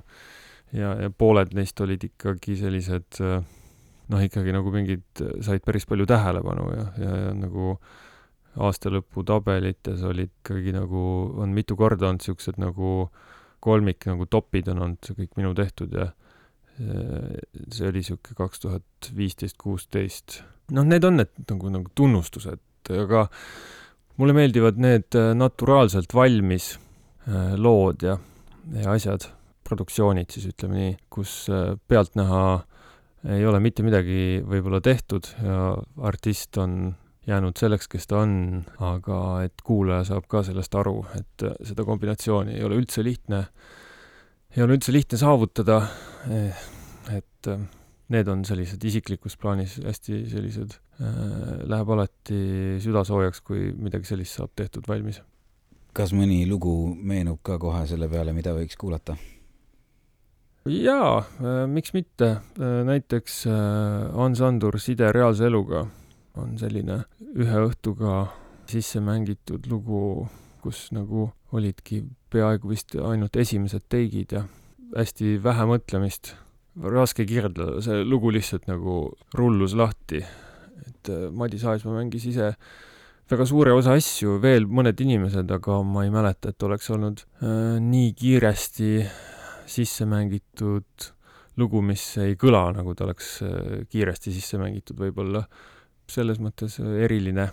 ja, 0.73 0.95
ja 0.97 1.11
pooled 1.13 1.53
neist 1.53 1.77
olid 1.85 2.07
ikkagi 2.07 2.57
sellised 2.57 3.19
noh, 3.19 4.21
ikkagi 4.25 4.53
nagu 4.55 4.73
mingid, 4.73 5.05
said 5.45 5.61
päris 5.65 5.85
palju 5.89 6.07
tähelepanu 6.09 6.71
ja, 6.73 6.85
ja, 6.97 7.11
ja 7.27 7.35
nagu 7.37 7.75
aastalõpu 8.59 9.21
tabelites 9.27 10.01
olid 10.09 10.31
ikkagi 10.41 10.73
nagu, 10.73 11.03
on 11.37 11.53
mitu 11.53 11.77
korda 11.77 12.09
olnud 12.09 12.25
siuksed 12.25 12.57
nagu 12.61 13.11
kolmik 13.63 14.07
nagu 14.09 14.27
topid 14.29 14.69
on 14.71 14.83
olnud 14.85 15.11
kõik 15.17 15.37
minu 15.39 15.53
tehtud 15.57 15.93
ja 15.95 16.09
see 16.79 17.89
oli 17.89 18.03
sihuke 18.05 18.35
kaks 18.37 18.61
tuhat 18.63 19.09
viisteist, 19.15 19.57
kuusteist. 19.59 20.39
noh, 20.71 20.85
need 20.87 21.03
on 21.03 21.19
need 21.19 21.33
nagu, 21.49 21.71
nagu 21.73 21.91
tunnustused, 21.95 22.61
aga 22.95 23.25
mulle 24.19 24.35
meeldivad 24.37 24.79
need 24.79 25.17
naturaalselt 25.35 26.15
valmis 26.15 26.71
lood 27.59 28.05
ja, 28.07 28.15
ja 28.79 28.95
asjad, 28.95 29.27
produktsioonid 29.67 30.31
siis 30.31 30.47
ütleme 30.53 30.79
nii, 30.79 30.95
kus 31.11 31.33
pealtnäha 31.87 32.43
ei 33.35 33.43
ole 33.45 33.59
mitte 33.59 33.83
midagi 33.83 34.39
võib-olla 34.47 34.79
tehtud 34.83 35.27
ja 35.43 35.73
artist 36.07 36.57
on 36.61 36.93
jäänud 37.29 37.59
selleks, 37.59 37.87
kes 37.91 38.07
ta 38.09 38.23
on, 38.23 38.63
aga 38.83 39.19
et 39.45 39.61
kuulaja 39.65 40.07
saab 40.11 40.27
ka 40.31 40.43
sellest 40.47 40.75
aru, 40.79 40.97
et 41.19 41.45
seda 41.67 41.85
kombinatsiooni 41.87 42.57
ei 42.57 42.63
ole 42.65 42.79
üldse 42.81 43.05
lihtne, 43.05 43.43
ei 44.55 44.65
ole 44.65 44.79
üldse 44.79 44.95
lihtne 44.95 45.19
saavutada. 45.21 45.81
et 47.09 47.47
need 48.13 48.29
on 48.29 48.43
sellised 48.45 48.83
isiklikus 48.85 49.37
plaanis 49.39 49.77
hästi 49.85 50.23
sellised 50.29 50.75
äh,, 51.01 51.09
läheb 51.69 51.91
alati 51.93 52.39
süda 52.83 53.03
soojaks, 53.07 53.43
kui 53.45 53.69
midagi 53.77 54.09
sellist 54.09 54.39
saab 54.39 54.53
tehtud 54.57 54.87
valmis. 54.89 55.21
kas 55.93 56.13
mõni 56.13 56.43
lugu 56.49 56.73
meenub 56.95 57.41
ka 57.43 57.57
kohe 57.61 57.85
selle 57.89 58.09
peale, 58.09 58.33
mida 58.33 58.53
võiks 58.57 58.77
kuulata? 58.79 59.17
jaa 60.65 61.13
äh,, 61.21 61.63
miks 61.69 61.93
mitte 61.93 62.31
äh,, 62.33 62.81
näiteks 62.89 63.43
äh, 63.47 63.55
Hans 64.17 64.41
Andur 64.41 64.79
Side 64.81 65.13
reaalse 65.13 65.47
eluga 65.49 65.85
on 66.39 66.57
selline 66.61 67.03
ühe 67.35 67.63
õhtuga 67.67 68.27
sisse 68.69 69.01
mängitud 69.01 69.65
lugu, 69.69 70.27
kus 70.63 70.89
nagu 70.95 71.29
olidki 71.55 72.03
peaaegu 72.29 72.69
vist 72.69 72.93
ainult 72.95 73.37
esimesed 73.39 73.87
teigid 73.89 74.35
ja 74.35 74.43
hästi 74.95 75.37
vähe 75.43 75.65
mõtlemist 75.69 76.33
raske 76.79 77.25
kirjeldada, 77.27 77.81
see 77.83 78.03
lugu 78.05 78.31
lihtsalt 78.33 78.67
nagu 78.69 79.01
rullus 79.37 79.75
lahti. 79.77 80.23
et 80.87 81.09
äh, 81.09 81.29
Madis 81.31 81.65
Aasmaa 81.65 81.97
mängis 81.97 82.25
ise 82.29 82.53
väga 83.29 83.45
suure 83.45 83.73
osa 83.75 83.93
asju, 83.97 84.39
veel 84.41 84.65
mõned 84.65 84.99
inimesed, 85.01 85.51
aga 85.51 85.81
ma 85.85 86.05
ei 86.05 86.13
mäleta, 86.13 86.49
et 86.49 86.63
oleks 86.63 86.89
olnud 86.89 87.25
äh, 87.43 87.77
nii 87.83 88.13
kiiresti 88.17 89.03
sisse 89.69 90.07
mängitud 90.09 91.09
lugu, 91.59 91.81
mis 91.85 92.03
ei 92.21 92.37
kõla, 92.39 92.69
nagu 92.77 92.95
ta 92.95 93.05
oleks 93.05 93.35
äh, 93.45 93.83
kiiresti 93.91 94.33
sisse 94.33 94.61
mängitud, 94.61 94.97
võib-olla 95.01 95.43
selles 96.09 96.39
mõttes 96.43 96.79
äh, 96.81 97.03
eriline. 97.05 97.49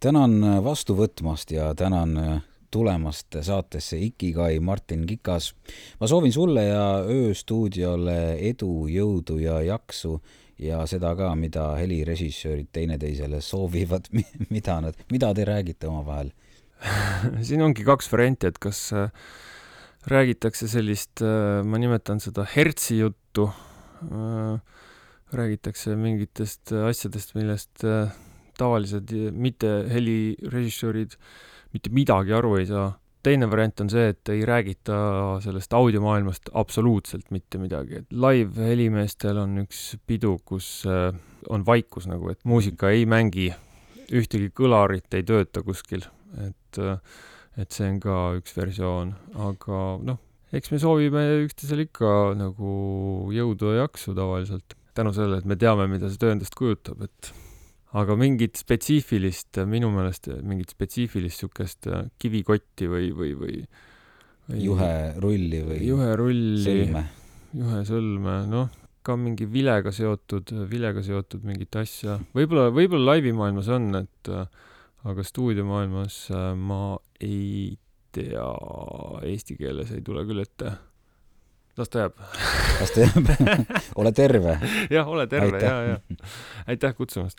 tänan 0.00 0.40
vastu 0.64 0.96
võtmast 0.96 1.52
ja 1.52 1.74
tänan 1.74 2.16
äh, 2.18 2.42
tulemast 2.70 3.36
saatesse 3.42 3.98
Ikigai 3.98 4.60
Martin 4.60 5.06
Kikas. 5.06 5.54
ma 6.00 6.06
soovin 6.06 6.32
sulle 6.32 6.64
ja 6.64 7.02
Ööstuudiole 7.04 8.38
edu, 8.38 8.86
jõudu 8.88 9.38
ja 9.38 9.60
jaksu 9.62 10.20
ja 10.58 10.86
seda 10.86 11.14
ka, 11.16 11.34
mida 11.34 11.74
helirežissöörid 11.76 12.68
teineteisele 12.72 13.40
soovivad, 13.40 14.08
mida 14.54 14.80
nad, 14.80 14.94
mida 15.10 15.34
te 15.34 15.44
räägite 15.44 15.88
omavahel 15.88 16.32
siin 17.46 17.62
ongi 17.64 17.84
kaks 17.86 18.08
varianti, 18.12 18.50
et 18.50 18.58
kas 18.62 18.82
äh, 18.96 19.10
räägitakse 20.10 20.68
sellist, 20.70 21.22
äh, 21.24 21.60
ma 21.66 21.80
nimetan 21.80 22.22
seda 22.22 22.46
hertsi 22.48 23.00
juttu, 23.00 23.50
äh, 24.08 24.86
räägitakse 25.36 25.94
mingitest 25.96 26.72
asjadest, 26.72 27.36
millest 27.38 27.84
tavalised 28.58 29.12
mitte 29.32 29.70
helirežissöörid 29.88 31.14
mitte 31.74 31.92
midagi 31.94 32.34
aru 32.34 32.56
ei 32.60 32.66
saa. 32.70 32.90
teine 33.20 33.44
variant 33.52 33.82
on 33.84 33.90
see, 33.92 34.06
et 34.14 34.30
ei 34.32 34.46
räägita 34.48 34.96
sellest 35.44 35.74
audiomaailmast 35.76 36.48
absoluutselt 36.56 37.26
mitte 37.34 37.58
midagi, 37.60 37.98
et 38.00 38.14
live-helimeestel 38.16 39.36
on 39.42 39.58
üks 39.66 39.82
pidu, 40.08 40.38
kus 40.48 40.86
äh, 40.88 41.10
on 41.52 41.66
vaikus 41.66 42.08
nagu, 42.08 42.30
et 42.32 42.40
muusika 42.48 42.88
ei 42.88 43.04
mängi, 43.04 43.50
ühtegi 44.16 44.48
kõlarit 44.56 45.18
ei 45.18 45.26
tööta 45.28 45.60
kuskil, 45.66 46.06
et, 46.46 46.80
äh, 46.80 46.96
et 47.60 47.76
see 47.76 47.90
on 47.92 48.00
ka 48.00 48.16
üks 48.40 48.56
versioon, 48.56 49.12
aga 49.50 49.82
noh, 50.08 50.24
eks 50.56 50.72
me 50.72 50.80
soovime 50.80 51.26
üksteisele 51.44 51.90
ikka 51.90 52.32
nagu 52.40 52.72
jõudu 53.36 53.74
ja 53.74 53.84
jaksu 53.84 54.16
tavaliselt, 54.16 54.79
tänu 54.96 55.12
sellele, 55.16 55.40
et 55.42 55.48
me 55.48 55.56
teame, 55.60 55.86
mida 55.90 56.10
see 56.10 56.20
töö 56.20 56.34
endast 56.34 56.56
kujutab, 56.58 57.04
et 57.06 57.32
aga 58.00 58.14
mingit 58.18 58.58
spetsiifilist, 58.60 59.62
minu 59.70 59.90
meelest 59.94 60.30
mingit 60.46 60.74
spetsiifilist 60.76 61.40
niisugust 61.40 61.88
äh, 61.90 62.04
kivikotti 62.22 62.90
või, 62.90 63.10
või, 63.16 63.32
või, 63.38 63.56
või 64.50 64.66
juherulli 64.66 65.62
või 65.66 65.80
juherulli, 65.88 66.62
sõlme, 66.66 67.04
juhesõlme, 67.58 68.36
noh, 68.50 68.70
ka 69.06 69.16
mingi 69.18 69.48
vilega 69.50 69.92
seotud, 69.94 70.52
vilega 70.70 71.02
seotud 71.02 71.46
mingit 71.46 71.80
asja. 71.80 72.20
võib-olla, 72.36 72.68
võib-olla 72.74 73.16
laivimaailmas 73.16 73.70
on, 73.74 73.90
et 74.04 74.32
äh, 74.32 74.46
aga 75.10 75.24
stuudiomaailmas 75.26 76.22
äh, 76.34 76.52
ma 76.58 76.94
ei 77.24 77.72
tea, 78.14 78.46
eesti 79.26 79.58
keeles 79.58 79.90
ei 79.94 80.04
tule 80.06 80.22
küll 80.28 80.42
ette 80.42 80.76
las 81.80 81.88
ta 81.90 81.98
jääb. 81.98 82.14
las 82.80 82.90
ta 82.92 83.00
jääb 83.00 83.28
ole 84.00 84.12
terve. 84.12 84.58
jah, 84.90 85.08
ole 85.08 85.26
terve 85.26 85.62
ja, 85.64 85.82
ja 85.82 85.98
aitäh 86.66 86.94
kutsumast. 86.96 87.38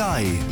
Ikigai. 0.00 0.49